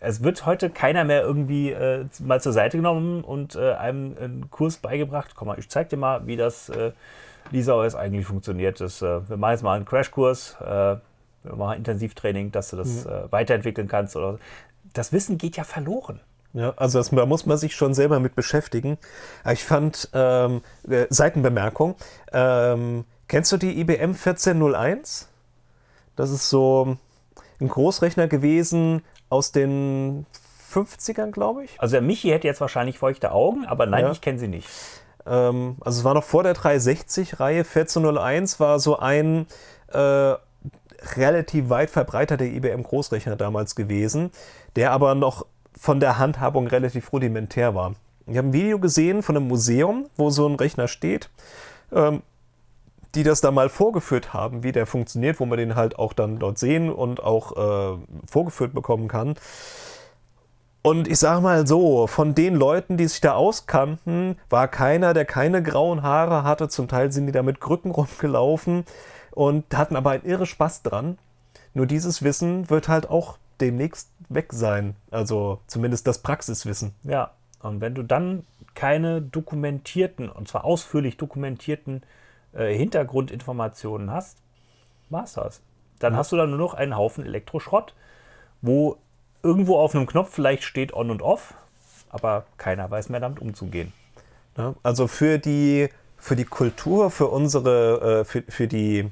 [0.01, 4.51] Es wird heute keiner mehr irgendwie äh, mal zur Seite genommen und äh, einem einen
[4.51, 5.35] Kurs beigebracht.
[5.35, 6.93] Komm mal, ich zeig dir mal, wie das äh,
[7.51, 8.81] Lisa OS eigentlich funktioniert.
[8.81, 13.07] Das, äh, wir machen jetzt mal einen Crashkurs, äh, wir machen Intensivtraining, dass du das
[13.07, 14.15] äh, weiterentwickeln kannst.
[14.15, 14.39] Oder so.
[14.93, 16.21] Das Wissen geht ja verloren.
[16.55, 18.99] Ja, also das, da muss man sich schon selber mit beschäftigen.
[19.51, 21.95] Ich fand, ähm, äh, Seitenbemerkung,
[22.33, 25.29] ähm, kennst du die IBM 1401?
[26.17, 26.97] Das ist so
[27.61, 30.27] ein Großrechner gewesen aus den
[30.73, 31.81] 50ern, glaube ich.
[31.81, 34.13] Also der Michi hätte jetzt wahrscheinlich feuchte Augen, aber nein, Ja.
[34.13, 34.69] ich kenne sie nicht.
[35.27, 37.59] Ähm, also es war noch vor der 360-Reihe.
[37.61, 39.47] 1401 war so ein
[39.93, 40.35] äh,
[41.17, 44.31] relativ weit verbreiteter IBM-Großrechner damals gewesen,
[44.77, 45.47] der aber noch
[45.79, 47.95] von der Handhabung relativ rudimentär war.
[48.27, 51.31] Ich habe ein Video gesehen von einem Museum, wo so ein Rechner steht,
[51.93, 52.23] ähm,
[53.15, 56.39] die das da mal vorgeführt haben, wie der funktioniert, wo man den halt auch dann
[56.39, 57.99] dort sehen und auch äh,
[58.31, 59.37] vorgeführt bekommen kann.
[60.83, 65.25] Und ich sage mal so, von den Leuten, die sich da auskannten, war keiner, der
[65.25, 66.69] keine grauen Haare hatte.
[66.69, 68.85] Zum Teil sind die da mit Krücken rumgelaufen
[69.33, 71.19] und hatten aber einen irre Spaß dran.
[71.75, 74.97] Nur dieses Wissen wird halt auch demnächst weg sein.
[75.11, 76.95] Also zumindest das Praxiswissen.
[77.05, 78.45] Ja, und wenn du dann
[78.75, 82.03] keine dokumentierten, und zwar ausführlich dokumentierten
[82.53, 84.39] äh, Hintergrundinformationen hast,
[85.11, 85.61] war's das.
[85.99, 87.95] Dann hast du dann nur noch einen Haufen Elektroschrott,
[88.63, 88.97] wo
[89.43, 91.55] irgendwo auf einem Knopf vielleicht steht On und Off,
[92.09, 93.93] aber keiner weiß mehr damit umzugehen.
[94.57, 99.11] Ja, also für die für die Kultur, für unsere, äh, für, für die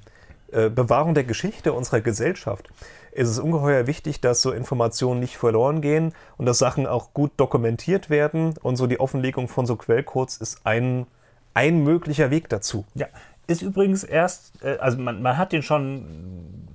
[0.53, 2.69] äh, Bewahrung der Geschichte unserer Gesellschaft
[3.17, 7.33] ist es ungeheuer wichtig, dass so Informationen nicht verloren gehen und dass Sachen auch gut
[7.37, 8.55] dokumentiert werden.
[8.63, 11.07] Und so die Offenlegung von so Quellcodes ist ein,
[11.55, 12.85] ein möglicher Weg dazu.
[12.95, 13.07] Ja,
[13.47, 16.05] ist übrigens erst, äh, also man, man hat den schon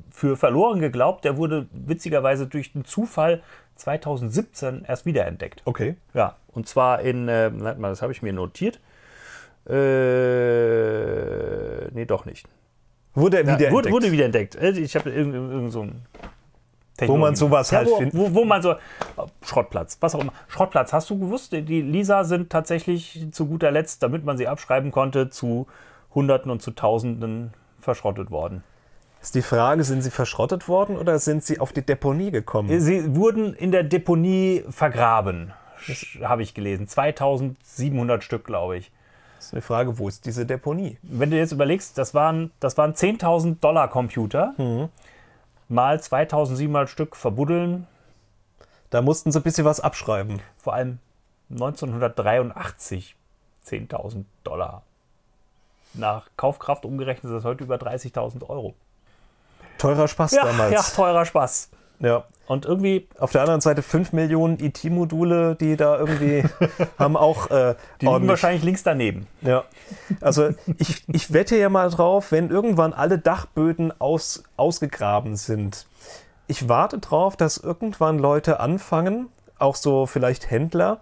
[0.09, 3.41] für verloren geglaubt, der wurde witzigerweise durch den Zufall
[3.75, 5.61] 2017 erst wiederentdeckt.
[5.65, 5.95] Okay.
[6.13, 8.79] Ja, und zwar in, äh, warte mal, das habe ich mir notiert.
[9.69, 9.75] Äh,
[11.93, 12.47] nee, doch nicht.
[13.13, 14.55] Wurde er Ja, wieder wurde, wurde wieder entdeckt.
[14.55, 16.01] Äh, Ich habe irgend, irgend so ein
[17.09, 18.17] Wo man sowas ja, halt wo, findet.
[18.17, 18.75] wo, wo man so
[19.43, 20.33] Schrottplatz, was auch immer.
[20.47, 24.91] Schrottplatz, hast du gewusst, die Lisa sind tatsächlich zu guter Letzt, damit man sie abschreiben
[24.91, 25.67] konnte, zu
[26.13, 28.63] Hunderten und zu Tausenden verschrottet worden.
[29.21, 32.79] Ist die Frage, sind sie verschrottet worden oder sind sie auf die Deponie gekommen?
[32.79, 35.53] Sie wurden in der Deponie vergraben,
[36.23, 36.87] habe ich gelesen.
[36.87, 38.91] 2700 Stück, glaube ich.
[39.37, 40.97] Das ist eine Frage, wo ist diese Deponie?
[41.03, 44.53] Wenn du jetzt überlegst, das waren, das waren 10.000 Dollar Computer,
[45.71, 47.87] mal 2700 Stück verbuddeln,
[48.89, 50.41] Da mussten sie ein bisschen was abschreiben.
[50.57, 50.99] vor allem
[51.49, 53.15] 1983
[53.65, 54.83] 10.000 Dollar.
[55.93, 58.73] Nach Kaufkraft umgerechnet ist das heute über 30.000 Euro.
[59.77, 60.71] Teurer Spaß Ja, damals.
[60.73, 61.69] ja, teurer Spaß.
[62.01, 62.25] Ja.
[62.47, 66.43] Und irgendwie, Auf der anderen Seite 5 Millionen IT-Module, die da irgendwie
[66.99, 69.27] haben auch äh, die liegen wahrscheinlich links daneben.
[69.41, 69.63] Ja.
[70.19, 75.87] Also ich, ich wette ja mal drauf, wenn irgendwann alle Dachböden aus, ausgegraben sind.
[76.47, 80.99] Ich warte drauf, dass irgendwann Leute anfangen, auch so vielleicht Händler,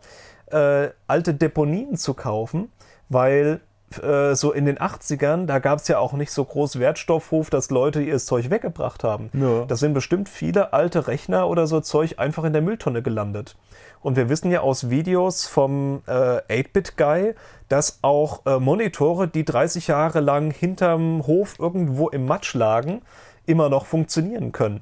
[0.52, 2.72] äh, alte Deponien zu kaufen,
[3.08, 3.62] weil
[3.98, 7.70] äh, so in den 80ern, da gab es ja auch nicht so groß Wertstoffhof, dass
[7.70, 9.30] Leute ihr Zeug weggebracht haben.
[9.34, 9.66] Ja.
[9.66, 13.56] Da sind bestimmt viele alte Rechner oder so Zeug einfach in der Mülltonne gelandet.
[14.02, 17.34] Und wir wissen ja aus Videos vom äh, 8-Bit-Guy,
[17.68, 23.02] dass auch äh, Monitore, die 30 Jahre lang hinterm Hof irgendwo im Matsch lagen,
[23.46, 24.82] immer noch funktionieren können.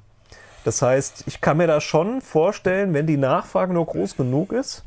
[0.63, 4.83] Das heißt, ich kann mir da schon vorstellen, wenn die Nachfrage nur groß genug ist,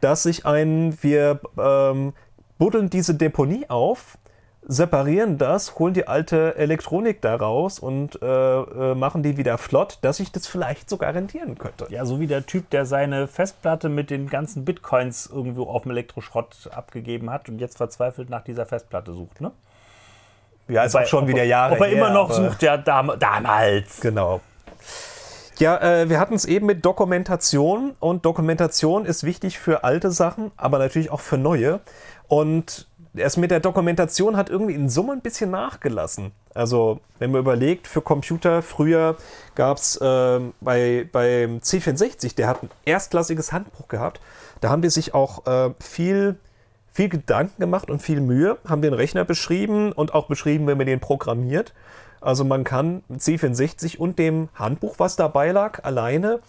[0.00, 2.14] dass sich ein, wir ähm,
[2.58, 4.18] buddeln diese Deponie auf,
[4.66, 9.98] separieren das, holen die alte Elektronik da raus und äh, äh, machen die wieder flott,
[10.02, 11.86] dass sich das vielleicht sogar rentieren könnte.
[11.88, 15.92] Ja, so wie der Typ, der seine Festplatte mit den ganzen Bitcoins irgendwo auf dem
[15.92, 19.52] Elektroschrott abgegeben hat und jetzt verzweifelt nach dieser Festplatte sucht, ne?
[20.68, 22.76] Ja, ist auch schon ob, wieder Jahre Ob er immer her, noch aber- sucht, ja,
[22.76, 24.00] dam damals.
[24.02, 24.42] Genau.
[25.58, 30.52] Ja, äh, wir hatten es eben mit Dokumentation und Dokumentation ist wichtig für alte Sachen,
[30.58, 31.80] aber natürlich auch für neue.
[32.28, 36.32] Und es mit der Dokumentation hat irgendwie in Summe ein bisschen nachgelassen.
[36.54, 39.16] Also, wenn man überlegt, für Computer früher
[39.54, 44.20] gab es äh, bei, beim C64, der hat ein erstklassiges Handbuch gehabt.
[44.60, 46.36] Da haben die sich auch äh, viel,
[46.92, 50.86] viel Gedanken gemacht und viel Mühe, haben den Rechner beschrieben und auch beschrieben, wenn man
[50.86, 51.72] den programmiert.
[52.20, 56.40] Also man kann mit C64 und dem Handbuch, was dabei lag, alleine,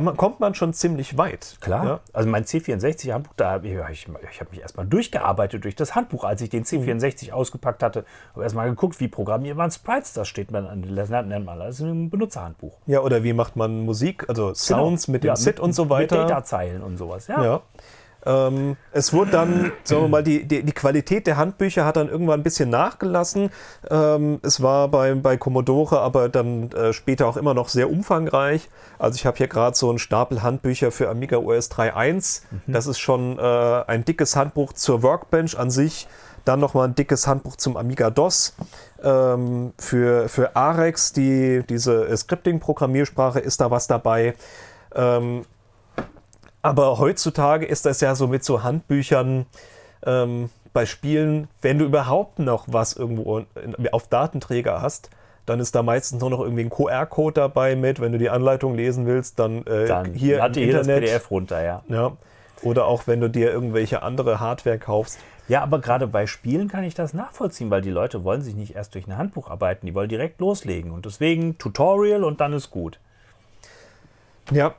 [0.00, 1.56] man, kommt man schon ziemlich weit.
[1.60, 1.84] Klar.
[1.84, 2.00] Ja?
[2.12, 6.24] Also mein C64-Handbuch, da habe ich, ich, ich habe mich erstmal durchgearbeitet durch das Handbuch,
[6.24, 8.04] als ich den C64 ausgepackt hatte.
[8.32, 10.12] Habe erstmal geguckt, wie programmiert man Sprites.
[10.12, 12.78] Das steht man, das nennt man alles im Benutzerhandbuch.
[12.86, 16.20] ja, oder wie macht man Musik, also Sounds mit dem Ja, SID und so weiter.
[16.20, 17.42] Mit Datazeilen und sowas, ja.
[17.42, 17.60] Ja.
[18.26, 22.08] Ähm, es wurde dann, sagen wir mal, die, die, die Qualität der Handbücher hat dann
[22.08, 23.50] irgendwann ein bisschen nachgelassen.
[23.90, 28.68] Ähm, es war bei, bei Commodore aber dann äh, später auch immer noch sehr umfangreich.
[28.98, 32.42] Also ich habe hier gerade so einen Stapel Handbücher für Amiga OS 3.1.
[32.66, 36.08] Das ist schon äh, ein dickes Handbuch zur Workbench an sich.
[36.44, 38.54] Dann nochmal ein dickes Handbuch zum Amiga DOS.
[39.02, 44.34] Ähm, für, für Arex, die, diese Scripting-Programmiersprache, ist da was dabei.
[44.94, 45.44] Ähm,
[46.64, 49.44] aber heutzutage ist das ja so mit so Handbüchern
[50.06, 55.10] ähm, bei Spielen, wenn du überhaupt noch was irgendwo in, auf Datenträger hast,
[55.44, 58.00] dann ist da meistens nur noch irgendwie ein QR-Code dabei mit.
[58.00, 61.04] Wenn du die Anleitung lesen willst, dann, äh, Dann hier im ihr das Internet.
[61.04, 61.82] PDF runter, ja.
[61.88, 62.16] Ja.
[62.62, 65.18] Oder auch wenn du dir irgendwelche andere Hardware kaufst.
[65.48, 68.74] Ja, aber gerade bei Spielen kann ich das nachvollziehen, weil die Leute wollen sich nicht
[68.74, 70.92] erst durch ein Handbuch arbeiten, die wollen direkt loslegen.
[70.92, 72.98] Und deswegen Tutorial und dann ist gut.
[74.50, 74.74] Ja,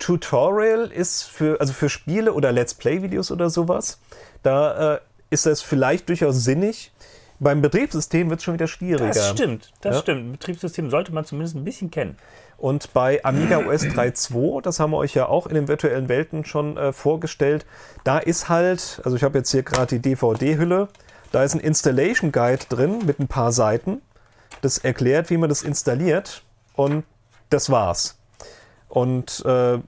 [0.00, 4.00] Tutorial ist für, also für Spiele oder Let's Play-Videos oder sowas,
[4.42, 6.90] da äh, ist das vielleicht durchaus sinnig.
[7.38, 9.06] Beim Betriebssystem wird es schon wieder schwieriger.
[9.06, 10.02] Das stimmt, das Ja.
[10.02, 10.20] stimmt.
[10.26, 12.18] Ein Betriebssystem sollte man zumindest ein bisschen kennen.
[12.58, 16.44] Und bei Amiga OS 3.2, das haben wir euch ja auch in den virtuellen Welten
[16.44, 17.64] schon äh, vorgestellt,
[18.04, 20.88] da ist halt, also ich habe jetzt hier gerade die DVD-Hülle,
[21.32, 24.02] da ist ein Installation Guide drin mit ein paar Seiten.
[24.60, 26.42] Das erklärt, wie man das installiert
[26.74, 27.04] und
[27.48, 28.18] das war's.
[28.90, 29.78] Und äh,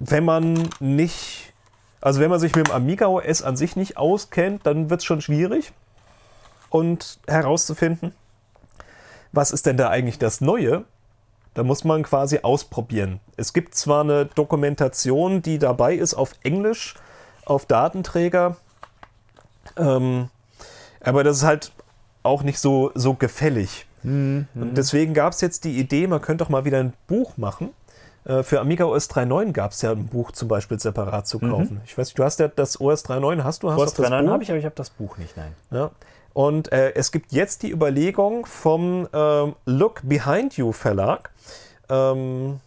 [0.00, 1.52] wenn man nicht
[2.00, 5.04] Also wenn man sich mit dem Amiga OS an sich nicht auskennt, dann wird es
[5.04, 5.72] schon schwierig
[6.70, 8.12] und herauszufinden,
[9.32, 10.84] was ist denn da eigentlich das Neue?
[11.54, 13.20] Da muss man quasi ausprobieren.
[13.36, 16.94] Es gibt zwar eine Dokumentation, die dabei ist auf Englisch,
[17.46, 18.56] auf Datenträger,
[19.76, 20.28] ähm,
[21.00, 21.72] aber das ist halt
[22.22, 23.86] auch nicht so, so gefällig.
[24.54, 27.70] Und deswegen gab es jetzt die Idee, man könnte doch mal wieder ein Buch machen.
[28.26, 31.80] Äh, Für Amiga OS 3.9 gab es ja ein Buch zum Beispiel separat zu kaufen.
[31.84, 33.70] Ich weiß nicht, du hast ja das OS 3.9, hast du?
[33.70, 34.32] Hast OS du das 3.9 Buch?
[34.32, 35.54] habe ich, aber ich habe das Buch nicht, nein.
[35.70, 35.90] Ja.
[36.32, 41.30] Und äh, es gibt jetzt die Überlegung vom ähm, Look Behind You Verlag,
[41.88, 42.60] ähm,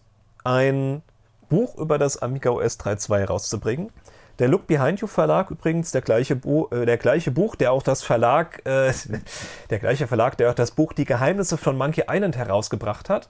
[0.44, 1.04] ein
[1.50, 3.92] Buch über das Amiga OS 3.2 rauszubringen.
[4.40, 7.84] Der Look Behind You Verlag übrigens der gleiche, Bu äh, der gleiche Buch, der auch
[7.84, 8.94] das Verlag, äh,
[9.70, 13.28] der gleiche Verlag, der auch das Buch Die Geheimnisse von Monkey Island herausgebracht hat.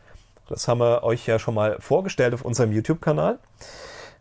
[0.49, 3.39] Das haben wir euch ja schon mal vorgestellt auf unserem YouTube-Kanal.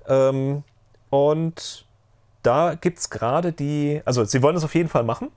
[0.06, 0.62] Ähm,
[1.10, 1.86] und
[2.42, 5.30] da gibt es gerade die, also sie wollen es auf jeden Fall machen.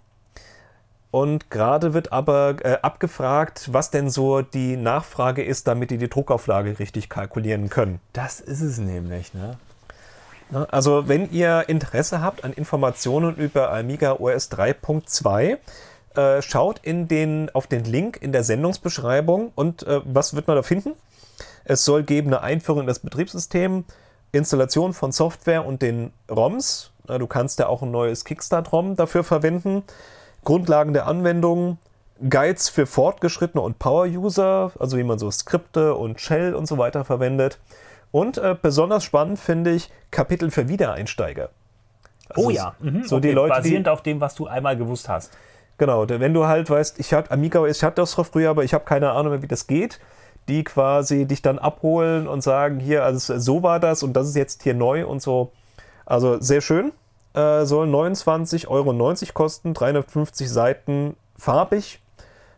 [1.12, 6.08] Und gerade wird aber äh, abgefragt, was denn so die Nachfrage ist, damit die die
[6.08, 8.00] Druckauflage richtig kalkulieren können.
[8.14, 9.58] Das ist es nämlich, ne?
[10.70, 15.58] Also wenn ihr Interesse habt an Informationen über Amiga OS 3.2,
[16.16, 20.56] äh, schaut in den, auf den Link in der Sendungsbeschreibung und äh, was wird man
[20.56, 20.94] da finden?
[21.64, 23.86] Es soll geben eine Einführung in das Betriebssystem,
[24.32, 26.92] Installation von Software und den ROMs.
[27.08, 29.84] Ja, Du kannst ja auch ein neues Kickstart-ROM dafür verwenden.
[30.44, 31.78] Grundlagen der Anwendung,
[32.30, 37.04] Guides für Fortgeschrittene und Power-User, also wie man so Skripte und Shell und so weiter
[37.06, 37.60] verwendet.
[38.12, 41.50] Und äh, besonders spannend finde ich Kapitel für Wiedereinsteiger.
[42.30, 43.04] Also oh ja, mhm.
[43.04, 45.32] so die okay, Leute, die, basierend auf dem, was du einmal gewusst hast.
[45.82, 48.86] Genau, wenn du halt weißt, ich hatte Amiga, ich hatte das früher, aber ich habe
[48.86, 50.00] keine Ahnung mehr, wie das geht,
[50.48, 54.36] die quasi dich dann abholen und sagen, hier, also so war das und das ist
[54.36, 55.52] jetzt hier neu und so.
[56.06, 56.92] Also sehr schön.
[57.34, 62.00] Äh, soll 29,90 Euro kosten, 350 Seiten farbig.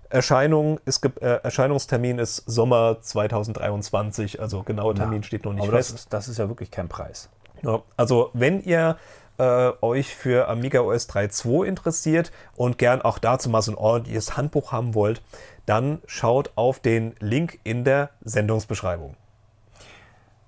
[0.10, 5.88] Erscheinung ist, äh, Erscheinungstermin ist Sommer 2023, also genauer Termin steht noch nicht Aber das
[5.88, 6.00] fest.
[6.00, 7.30] ist, das ist ja wirklich kein Preis.
[7.62, 8.98] Ja, also wenn ihr
[9.38, 14.38] äh, euch für Amiga OS 3.2 interessiert und gern auch dazu mal so ein ordentliches
[14.38, 15.22] Handbuch haben wollt,
[15.66, 19.16] dann schaut auf den Link in der Sendungsbeschreibung.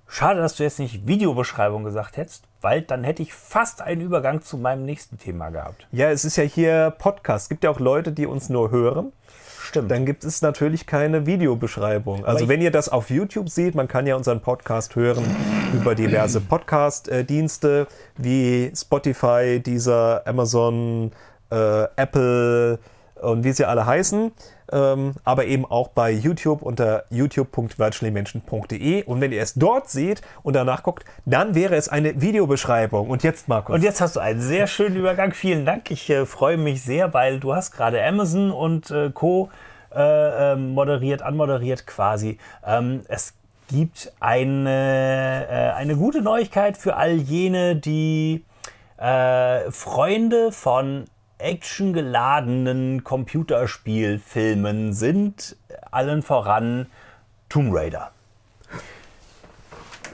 [0.07, 4.41] Schade, dass du jetzt nicht Videobeschreibung gesagt hättest, weil dann hätte ich fast einen Übergang
[4.41, 5.87] zu meinem nächsten Thema gehabt.
[5.91, 7.43] Ja, es ist ja hier Podcast.
[7.43, 9.11] Es gibt ja auch Leute, die uns nur hören.
[9.65, 9.89] Stimmt.
[9.89, 12.23] Dann gibt es natürlich keine Videobeschreibung.
[12.23, 15.25] Also wenn ihr das auf YouTube seht, man kann ja unseren Podcast hören
[15.73, 21.11] über diverse Podcast-Dienste wie Spotify, dieser Amazon,
[21.49, 22.77] äh, Apple
[23.21, 24.31] und wie sie alle heißen.
[24.71, 29.03] Ähm, aber eben auch bei YouTube unter youtube.virtuallymenschen.de.
[29.03, 33.09] Und wenn ihr es dort seht und danach guckt, dann wäre es eine Videobeschreibung.
[33.09, 33.75] Und jetzt, Markus.
[33.75, 35.33] Und jetzt hast du einen sehr schönen Übergang.
[35.33, 35.91] Vielen Dank.
[35.91, 39.49] Ich äh, freue mich sehr, weil du hast gerade Amazon und äh, Co.
[39.95, 42.37] Äh, ähm, moderiert, anmoderiert quasi.
[42.65, 43.33] Ähm, es
[43.69, 48.43] gibt eine, äh, eine gute Neuigkeit für all jene, die
[48.97, 51.05] äh, Freunde von
[51.37, 55.55] actiongeladenen Computerspielfilmen sind.
[55.91, 56.87] Allen voran
[57.49, 58.11] Tomb Raider.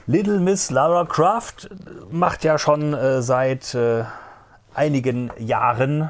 [0.08, 1.70] Little Miss Lara Croft
[2.10, 4.04] macht ja schon äh, seit äh,
[4.74, 6.10] einigen Jahren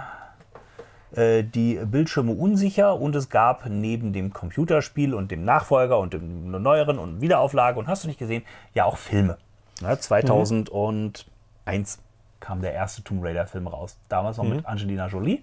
[1.13, 6.51] äh, die Bildschirme unsicher und es gab neben dem Computerspiel und dem Nachfolger und dem
[6.51, 8.43] neueren und Wiederauflage und hast du nicht gesehen,
[8.73, 9.37] ja auch Filme.
[9.81, 11.99] Ja, 2001
[12.41, 15.39] kam der erste Tomb Raider Film raus, damals noch mit Angelina Jolie.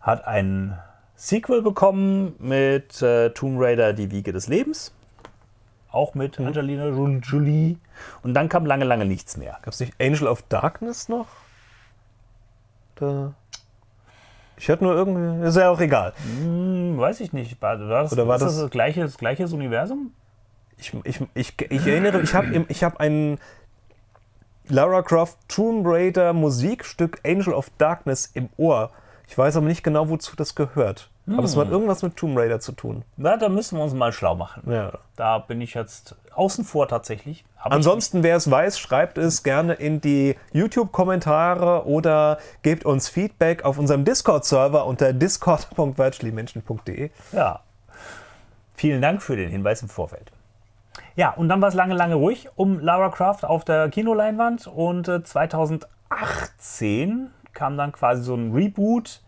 [0.00, 0.78] Hat ein
[1.16, 4.92] Sequel bekommen mit äh, Tomb Raider Die Wiege des Lebens.
[5.90, 7.78] Auch mit Angelina Jo- Jolie.
[8.22, 9.58] Und dann kam lange, lange nichts mehr.
[9.62, 11.26] Gab es nicht Angel of Darkness noch?
[12.96, 13.32] Da.
[14.56, 15.46] Ich hatte nur irgendwie.
[15.46, 16.12] Ist ja auch egal.
[16.40, 17.60] Hm, weiß ich nicht.
[17.62, 20.12] War, das, Oder war ist das das- das gleiche, das gleiche Universum?
[20.76, 23.38] Ich, ich, ich, ich erinnere, ich habe ich hab ein
[24.68, 28.90] Lara Croft Tomb Raider Musikstück Angel of Darkness im Ohr.
[29.28, 31.10] Ich weiß aber nicht genau, wozu das gehört.
[31.26, 33.02] Aber es hat irgendwas mit Tomb Raider zu tun.
[33.16, 34.70] Na, da müssen wir uns mal schlau machen.
[34.70, 34.92] Ja.
[35.16, 37.44] Da bin ich jetzt außen vor tatsächlich.
[37.58, 43.64] Hab Ansonsten, wer es weiß, schreibt es gerne in die YouTube-Kommentare oder gebt uns Feedback
[43.64, 47.10] auf unserem Discord-Server unter discord.virtuallymenschen.de.
[47.32, 47.60] Ja.
[48.74, 50.30] Vielen Dank für den Hinweis im Vorfeld.
[51.16, 54.66] Ja, und dann war es lange, lange ruhig um Lara Croft auf der Kinoleinwand.
[54.66, 59.20] Und äh, 2018 kam dann quasi so ein Reboot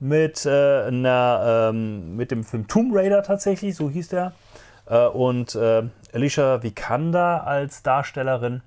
[0.00, 4.32] mit, äh, einer, ähm, mit dem Film Tomb Raider tatsächlich, so hieß der.
[4.88, 5.82] Äh, und äh,
[6.14, 8.62] Alicia Vikander als Darstellerin.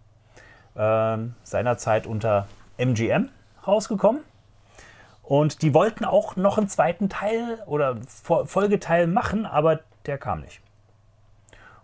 [0.78, 2.47] ähm, seinerzeit unter
[2.78, 3.30] MGM
[3.67, 4.22] rausgekommen.
[5.24, 10.41] Und die wollten auch noch einen zweiten Teil oder Fo- Folgeteil machen, aber der kam
[10.41, 10.61] nicht.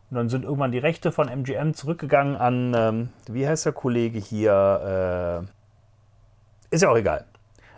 [0.10, 4.20] Und dann sind irgendwann die Rechte von MGM zurückgegangen an, ähm, wie heißt der Kollege
[4.20, 5.46] hier?
[6.72, 7.26] Äh, ist ja auch egal.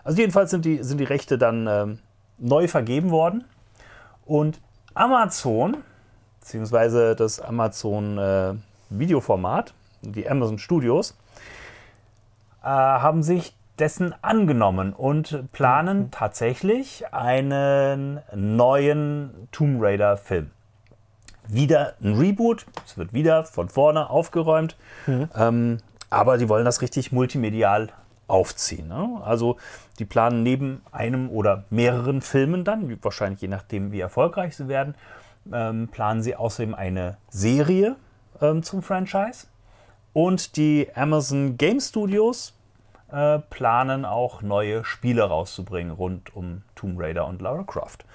[0.03, 1.99] Also jedenfalls sind die, sind die Rechte dann ähm,
[2.37, 3.45] neu vergeben worden.
[4.25, 4.59] Und
[4.93, 5.77] Amazon,
[6.39, 8.53] beziehungsweise das Amazon äh,
[8.89, 11.15] Videoformat, die Amazon Studios,
[12.63, 20.51] äh, haben sich dessen angenommen und planen tatsächlich einen neuen Tomb Raider Film.
[21.47, 24.75] Wieder ein Reboot, es wird wieder von vorne aufgeräumt,
[25.35, 25.77] ähm,
[26.09, 27.89] aber die wollen das richtig multimedial
[28.27, 28.87] aufziehen.
[28.87, 29.21] Ne?
[29.23, 29.57] Also
[29.99, 34.95] die planen neben einem oder mehreren Filmen dann, wahrscheinlich je nachdem wie erfolgreich sie werden,
[35.51, 37.95] ähm, planen sie außerdem eine Serie
[38.41, 39.47] ähm, zum Franchise.
[40.13, 42.53] Und die Amazon Game Studios
[43.11, 48.05] äh, planen auch neue Spiele rauszubringen rund um Tomb Raider und Lara Croft.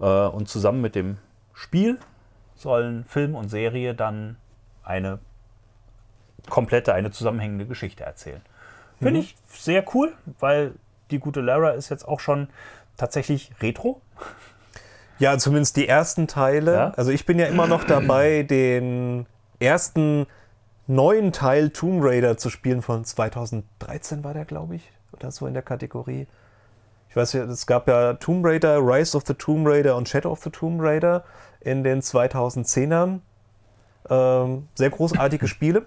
[0.00, 1.18] Äh, und zusammen mit dem
[1.54, 1.98] Spiel
[2.62, 4.36] sollen Film und Serie dann
[4.84, 5.18] eine
[6.48, 8.40] komplette, eine zusammenhängende Geschichte erzählen.
[8.98, 10.74] Finde ich sehr cool, weil
[11.10, 12.48] die gute Lara ist jetzt auch schon
[12.96, 14.00] tatsächlich retro.
[15.18, 16.72] Ja, zumindest die ersten Teile.
[16.72, 16.92] Ja.
[16.96, 19.26] Also ich bin ja immer noch dabei, den
[19.60, 20.26] ersten
[20.86, 25.54] neuen Teil Tomb Raider zu spielen von 2013 war der, glaube ich, oder so in
[25.54, 26.26] der Kategorie.
[27.08, 30.30] Ich weiß ja, es gab ja Tomb Raider, Rise of the Tomb Raider und Shadow
[30.30, 31.24] of the Tomb Raider
[31.64, 33.20] in den 2010ern.
[34.10, 35.86] Ähm, sehr großartige Spiele.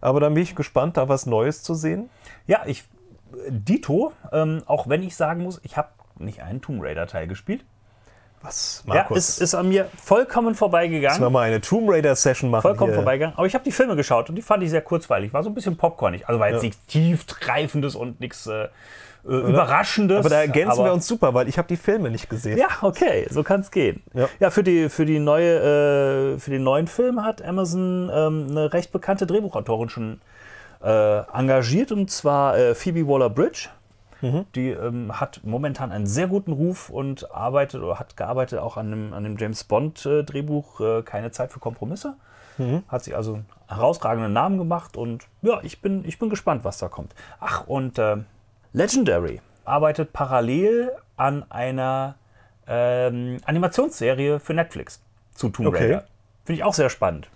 [0.00, 2.10] Aber dann bin ich gespannt, da was Neues zu sehen.
[2.46, 2.84] Ja, ich,
[3.48, 7.64] Dito, ähm, auch wenn ich sagen muss, ich habe nicht einen Tomb Raider Teil gespielt.
[8.42, 11.18] Was, Ja, ist, ist an mir vollkommen vorbeigegangen.
[11.18, 12.62] Sollen wir mal eine Tomb Raider Session machen?
[12.62, 12.96] Vollkommen hier?
[12.96, 13.36] vorbeigegangen.
[13.36, 15.32] Aber ich habe die Filme geschaut und die fand ich sehr kurzweilig.
[15.32, 16.28] War so ein bisschen popcornig.
[16.28, 16.68] Also war jetzt Ja.
[16.68, 18.68] nichts tiefgreifendes und nichts äh,
[19.28, 20.18] äh, Überraschendes.
[20.18, 22.58] Aber da ergänzen aber- wir uns super, weil ich habe die Filme nicht gesehen.
[22.58, 24.02] Ja, okay, so kann es gehen.
[24.40, 24.50] Ja.
[24.50, 28.92] für, die, für, die neue, äh, für den neuen Film hat Amazon ähm, eine recht
[28.92, 30.20] bekannte Drehbuchautorin schon
[30.82, 33.68] äh, engagiert, und zwar äh, Phoebe Waller-Bridge.
[34.54, 38.90] Die ähm, hat momentan einen sehr guten Ruf und arbeitet oder hat gearbeitet auch an
[38.90, 42.14] dem, an dem James Bond-Drehbuch äh, Keine Zeit für Kompromisse.
[42.88, 46.78] Hat sich also einen herausragenden Namen gemacht und ja, ich bin, ich bin gespannt, was
[46.78, 47.14] da kommt.
[47.38, 48.16] Ach, und äh,
[48.72, 52.16] Legendary arbeitet parallel an einer
[52.66, 55.00] ähm, Animationsserie für Netflix
[55.34, 55.84] zu Tomb Okay.
[55.84, 56.04] Raider.
[56.44, 57.28] Finde ich auch sehr spannend.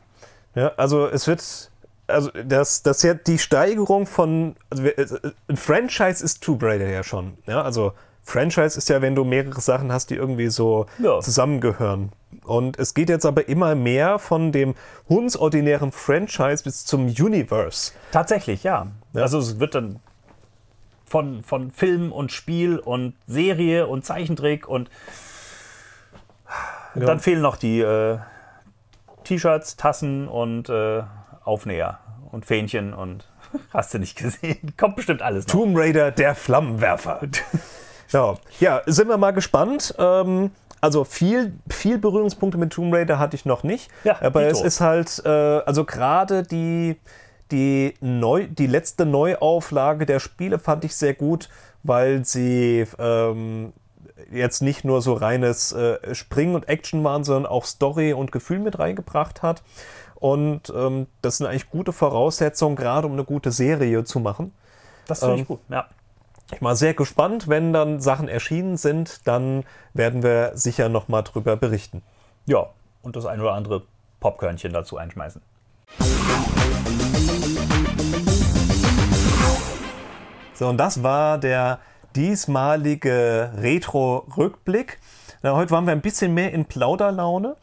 [0.55, 1.71] Ja, also es wird,
[2.07, 5.17] also das, das ist ja die Steigerung von, also
[5.49, 7.37] ein Franchise ist Tomb Raider ja schon.
[7.47, 11.21] Ja, also Franchise ist ja, wenn du mehrere Sachen hast, die irgendwie so Ja.
[11.21, 12.13] zusammengehören.
[12.45, 14.75] Und es geht jetzt aber immer mehr von dem
[15.09, 17.93] hundsordinären Franchise bis zum Universe.
[18.13, 18.87] Tatsächlich, ja.
[19.15, 20.01] Also es wird dann
[21.11, 24.89] von, von Film und Spiel und Serie und Zeichentrick und
[26.95, 27.05] Ja.
[27.05, 28.19] dann fehlen noch die äh,
[29.25, 31.03] T-Shirts, Tassen und äh,
[31.45, 31.99] Aufnäher
[32.31, 33.29] und Fähnchen und
[33.73, 34.73] hast du nicht gesehen.
[34.77, 35.55] Kommt bestimmt alles noch.
[35.55, 37.21] Tomb Raider, der Flammenwerfer.
[38.11, 38.35] ja.
[38.61, 39.95] ja, sind wir mal gespannt.
[39.99, 43.91] Ähm, also viel, viel Berührungspunkte mit Tomb Raider hatte ich noch nicht.
[44.05, 44.53] Ja, aber dito.
[44.53, 47.01] es ist halt, äh, also gerade die,
[47.51, 51.49] die, neu, die letzte Neuauflage der Spiele fand ich sehr gut,
[51.83, 53.73] weil sie ähm,
[54.31, 58.59] jetzt nicht nur so reines äh, Springen und Action waren, sondern auch Story und Gefühl
[58.59, 59.63] mit reingebracht hat.
[60.17, 64.53] Und ähm, das sind eigentlich gute Voraussetzungen, gerade um eine gute Serie zu machen.
[65.07, 65.61] Das finde Ähm, ich gut.
[65.69, 65.87] Ja.
[66.53, 71.23] Ich mal sehr gespannt, wenn dann Sachen erschienen sind, dann werden wir sicher noch mal
[71.23, 72.03] drüber berichten.
[72.47, 72.67] ja,
[73.03, 73.83] und das ein oder andere
[74.21, 75.41] Popkörnchen dazu einschmeißen.
[80.61, 81.79] So, und das war der
[82.15, 84.99] diesmalige Retro-Rückblick.
[85.43, 87.57] Heute waren wir ein bisschen mehr in Plauderlaune.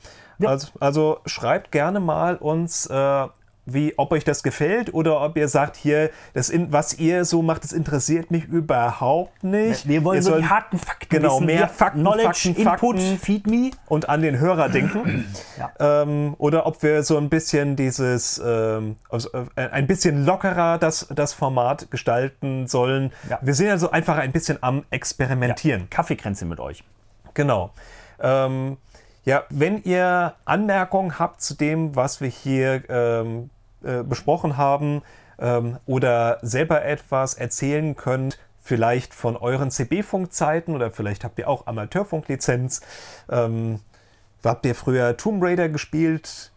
[0.43, 3.27] Also, also schreibt gerne mal uns, äh,
[3.67, 7.41] wie, ob euch das gefällt oder ob ihr sagt, hier, das in, was ihr so
[7.41, 9.87] macht, das interessiert mich überhaupt nicht.
[9.87, 11.45] Wir wollen Ihr so sollt die harten Fakten genau, wissen.
[11.45, 13.17] mehr Fakten, Knowledge, Fakten, Input, Fakten.
[13.19, 13.71] feed me.
[13.87, 15.25] und an den Hörer denken.
[15.79, 21.07] ähm, oder ob wir so ein bisschen dieses, ähm, also, äh, ein bisschen lockerer das,
[21.13, 23.11] das Format gestalten sollen.
[23.29, 23.39] Ja.
[23.41, 25.89] Wir sind ja so einfach ein bisschen am Experimentieren.
[25.89, 26.83] Kaffeekränzchen mit euch.
[27.33, 27.71] Genau.
[28.21, 28.77] Ähm,
[29.25, 33.49] ja, wenn ihr Anmerkungen habt zu dem, was wir hier ähm,
[33.87, 35.01] äh, besprochen haben
[35.39, 41.67] ähm, oder selber etwas erzählen könnt, vielleicht von euren CB-Funkzeiten oder vielleicht habt ihr auch
[41.67, 42.81] Amateurfunklizenz.
[43.29, 43.79] Ähm,
[44.43, 46.51] habt ihr früher Tomb Raider gespielt?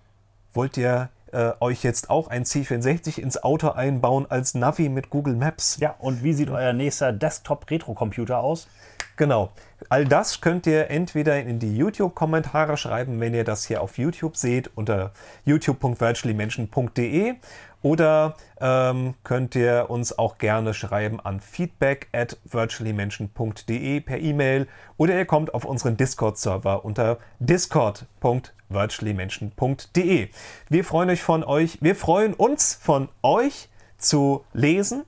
[0.53, 5.37] Wollt ihr äh, euch jetzt auch ein C64 ins Auto einbauen als Navi mit Google
[5.37, 5.79] Maps.
[5.81, 8.69] Ja, und wie sieht euer nächster Desktop-Retro-Computer aus?
[9.17, 9.53] Genau.
[9.89, 14.37] All das könnt ihr entweder in die YouTube-Kommentare schreiben, wenn ihr das hier auf YouTube
[14.37, 15.13] seht, unter
[15.45, 17.35] youtube.virtuallymension.de
[17.83, 24.67] oder ähm, könnt ihr uns auch gerne schreiben an feedback at virtuallymension.de per E-Mail
[24.99, 30.29] oder ihr kommt auf unseren Discord-Server unter discord.virtuallymension.de.
[30.69, 35.05] Wir freuen euch von euch, wir freuen uns von euch zu lesen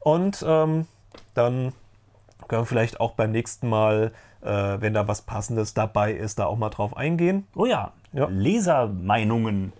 [0.00, 0.86] und ähm,
[1.34, 1.72] dann
[2.46, 4.12] können wir vielleicht auch beim nächsten Mal,
[4.42, 4.46] äh,
[4.80, 7.46] wenn da was Passendes dabei ist, da auch mal drauf eingehen.
[7.56, 8.28] Oh ja, Ja.
[8.30, 9.72] Lesermeinungen,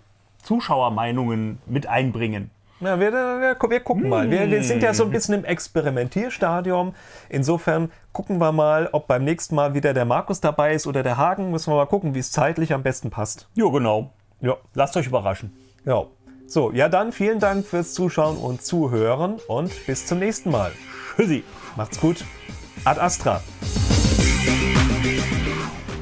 [0.43, 2.51] Zuschauermeinungen mit einbringen.
[2.81, 4.29] Ja, wir, wir, wir gucken mal.
[4.31, 6.93] Wir, wir sind ja so ein bisschen im Experimentierstadium.
[7.27, 11.17] Insofern gucken wir mal, ob beim nächsten Mal wieder der Markus dabei ist oder der
[11.17, 11.51] Hagen.
[11.51, 13.49] Müssen wir mal gucken, wie es zeitlich am besten passt.
[13.53, 14.11] Jo, genau.
[14.39, 15.53] Ja, Lasst euch überraschen.
[15.85, 16.03] ja.
[16.49, 20.71] So, ja dann vielen Dank fürs Zuschauen und Zuhören und bis zum nächsten Mal.
[21.15, 21.43] Tschüssi.
[21.77, 22.25] Macht's gut.
[22.85, 23.43] Ad Astra.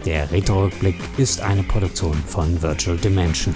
[0.06, 3.54] Der Retro-Rückblick ist eine Produktion von Virtual Dimension.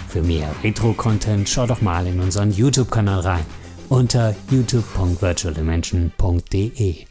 [0.09, 3.47] Für mehr Retro-Content schau doch mal in unseren YouTube-Kanal rein
[3.89, 7.07] unter youtube.virtualdimension.de.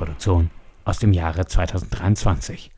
[0.00, 0.50] Produktion
[0.86, 2.70] aus dem Jahre 2023.